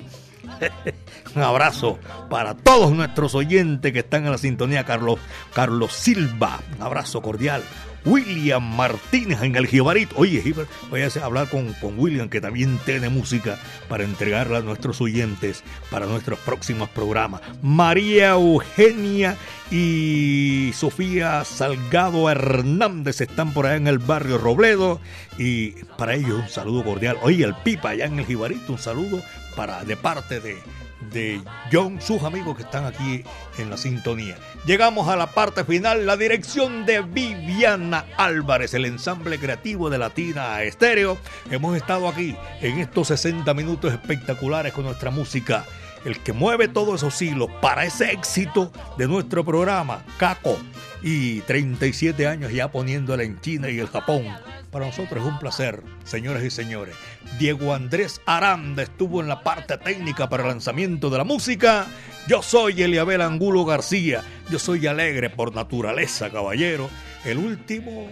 Un 1.34 1.42
abrazo 1.42 1.98
para 2.28 2.54
todos 2.54 2.92
nuestros 2.92 3.34
oyentes 3.34 3.90
que 3.90 4.00
están 4.00 4.26
en 4.26 4.32
la 4.32 4.38
sintonía. 4.38 4.84
Carlos, 4.84 5.18
Carlos 5.54 5.94
Silva, 5.94 6.60
un 6.76 6.82
abrazo 6.82 7.22
cordial. 7.22 7.62
William 8.06 8.62
Martínez 8.62 9.42
en 9.42 9.56
el 9.56 9.66
Jibarito. 9.66 10.14
Oye, 10.16 10.42
voy 10.88 11.02
a 11.02 11.08
hablar 11.24 11.48
con, 11.50 11.72
con, 11.74 11.98
William, 11.98 12.28
que 12.28 12.40
también 12.40 12.78
tiene 12.86 13.08
música 13.08 13.58
para 13.88 14.04
entregarla 14.04 14.58
a 14.58 14.62
nuestros 14.62 15.00
oyentes 15.00 15.64
para 15.90 16.06
nuestros 16.06 16.38
próximos 16.38 16.88
programas. 16.88 17.40
María 17.62 18.30
Eugenia 18.30 19.36
y 19.70 20.70
Sofía 20.72 21.44
Salgado 21.44 22.30
Hernández 22.30 23.20
están 23.20 23.52
por 23.52 23.66
allá 23.66 23.76
en 23.76 23.88
el 23.88 23.98
barrio 23.98 24.38
Robledo. 24.38 25.00
Y 25.36 25.72
para 25.98 26.14
ellos 26.14 26.40
un 26.40 26.48
saludo 26.48 26.84
cordial. 26.84 27.16
Oye, 27.22 27.44
el 27.44 27.54
Pipa 27.56 27.90
allá 27.90 28.06
en 28.06 28.20
el 28.20 28.26
Jibarito, 28.26 28.72
un 28.72 28.78
saludo 28.78 29.20
para, 29.56 29.84
de 29.84 29.96
parte 29.96 30.40
de 30.40 30.56
de 31.00 31.40
John, 31.72 32.00
sus 32.00 32.22
amigos 32.22 32.56
que 32.56 32.62
están 32.62 32.84
aquí 32.84 33.24
en 33.58 33.70
la 33.70 33.76
sintonía. 33.76 34.36
Llegamos 34.64 35.08
a 35.08 35.16
la 35.16 35.28
parte 35.28 35.64
final, 35.64 36.06
la 36.06 36.16
dirección 36.16 36.86
de 36.86 37.02
Viviana 37.02 38.06
Álvarez, 38.16 38.74
el 38.74 38.84
ensamble 38.84 39.38
creativo 39.38 39.90
de 39.90 39.98
Latina 39.98 40.62
Estéreo. 40.62 41.18
Hemos 41.50 41.76
estado 41.76 42.08
aquí 42.08 42.36
en 42.60 42.78
estos 42.78 43.08
60 43.08 43.52
minutos 43.54 43.92
espectaculares 43.92 44.72
con 44.72 44.84
nuestra 44.84 45.10
música. 45.10 45.64
El 46.04 46.20
que 46.22 46.32
mueve 46.32 46.68
todos 46.68 47.02
esos 47.02 47.20
hilos 47.20 47.50
para 47.60 47.84
ese 47.84 48.12
éxito 48.12 48.70
de 48.96 49.08
nuestro 49.08 49.44
programa, 49.44 50.04
Caco, 50.18 50.56
y 51.02 51.40
37 51.42 52.26
años 52.26 52.52
ya 52.52 52.70
poniéndola 52.70 53.24
en 53.24 53.40
China 53.40 53.70
y 53.70 53.80
el 53.80 53.88
Japón 53.88 54.24
para 54.70 54.86
nosotros 54.86 55.22
es 55.22 55.26
un 55.26 55.38
placer, 55.38 55.82
señores 56.04 56.44
y 56.44 56.50
señores. 56.50 56.94
Diego 57.38 57.74
Andrés 57.74 58.20
Aranda 58.26 58.82
estuvo 58.82 59.20
en 59.20 59.28
la 59.28 59.42
parte 59.42 59.78
técnica 59.78 60.28
para 60.28 60.42
el 60.42 60.48
lanzamiento 60.50 61.10
de 61.10 61.18
la 61.18 61.24
música. 61.24 61.86
Yo 62.28 62.42
soy 62.42 62.82
Eliabel 62.82 63.20
Angulo 63.20 63.64
García. 63.64 64.22
Yo 64.50 64.58
soy 64.58 64.86
alegre 64.86 65.30
por 65.30 65.54
naturaleza, 65.54 66.30
caballero. 66.30 66.88
El 67.24 67.38
último 67.38 68.10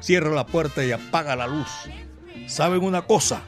cierra 0.00 0.30
la 0.30 0.46
puerta 0.46 0.84
y 0.84 0.92
apaga 0.92 1.36
la 1.36 1.46
luz. 1.46 1.68
¿Saben 2.46 2.82
una 2.82 3.02
cosa? 3.02 3.42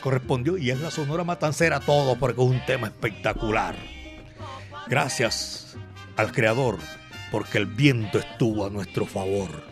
Correspondió 0.00 0.56
y 0.56 0.70
es 0.70 0.80
la 0.80 0.90
Sonora 0.90 1.24
Matancera 1.24 1.80
todo 1.80 2.16
porque 2.16 2.40
es 2.42 2.48
un 2.48 2.64
tema 2.64 2.86
espectacular. 2.86 3.76
Gracias 4.88 5.76
al 6.16 6.32
Creador 6.32 6.78
porque 7.30 7.58
el 7.58 7.66
viento 7.66 8.18
estuvo 8.18 8.66
a 8.66 8.70
nuestro 8.70 9.06
favor. 9.06 9.69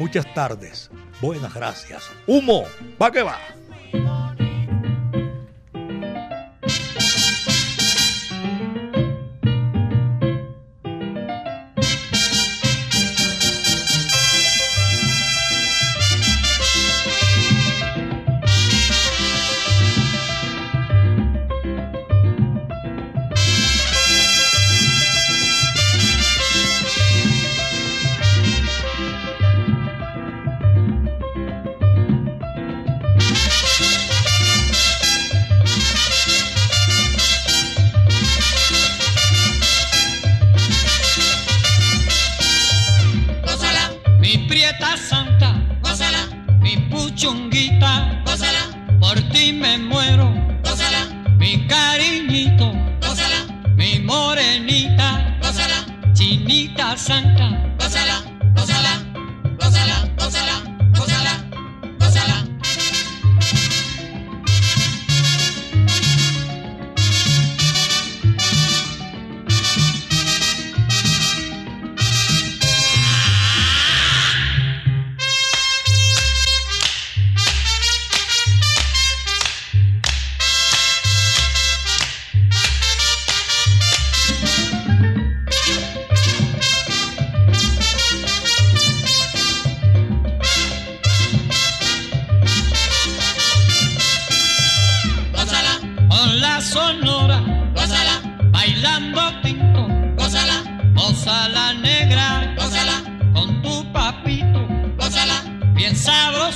Muchas 0.00 0.32
tardes. 0.32 0.90
Buenas 1.20 1.52
gracias. 1.52 2.10
Humo, 2.26 2.64
¿pa' 2.96 3.12
qué 3.12 3.22
va? 3.22 3.38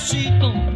Latina 0.07 0.75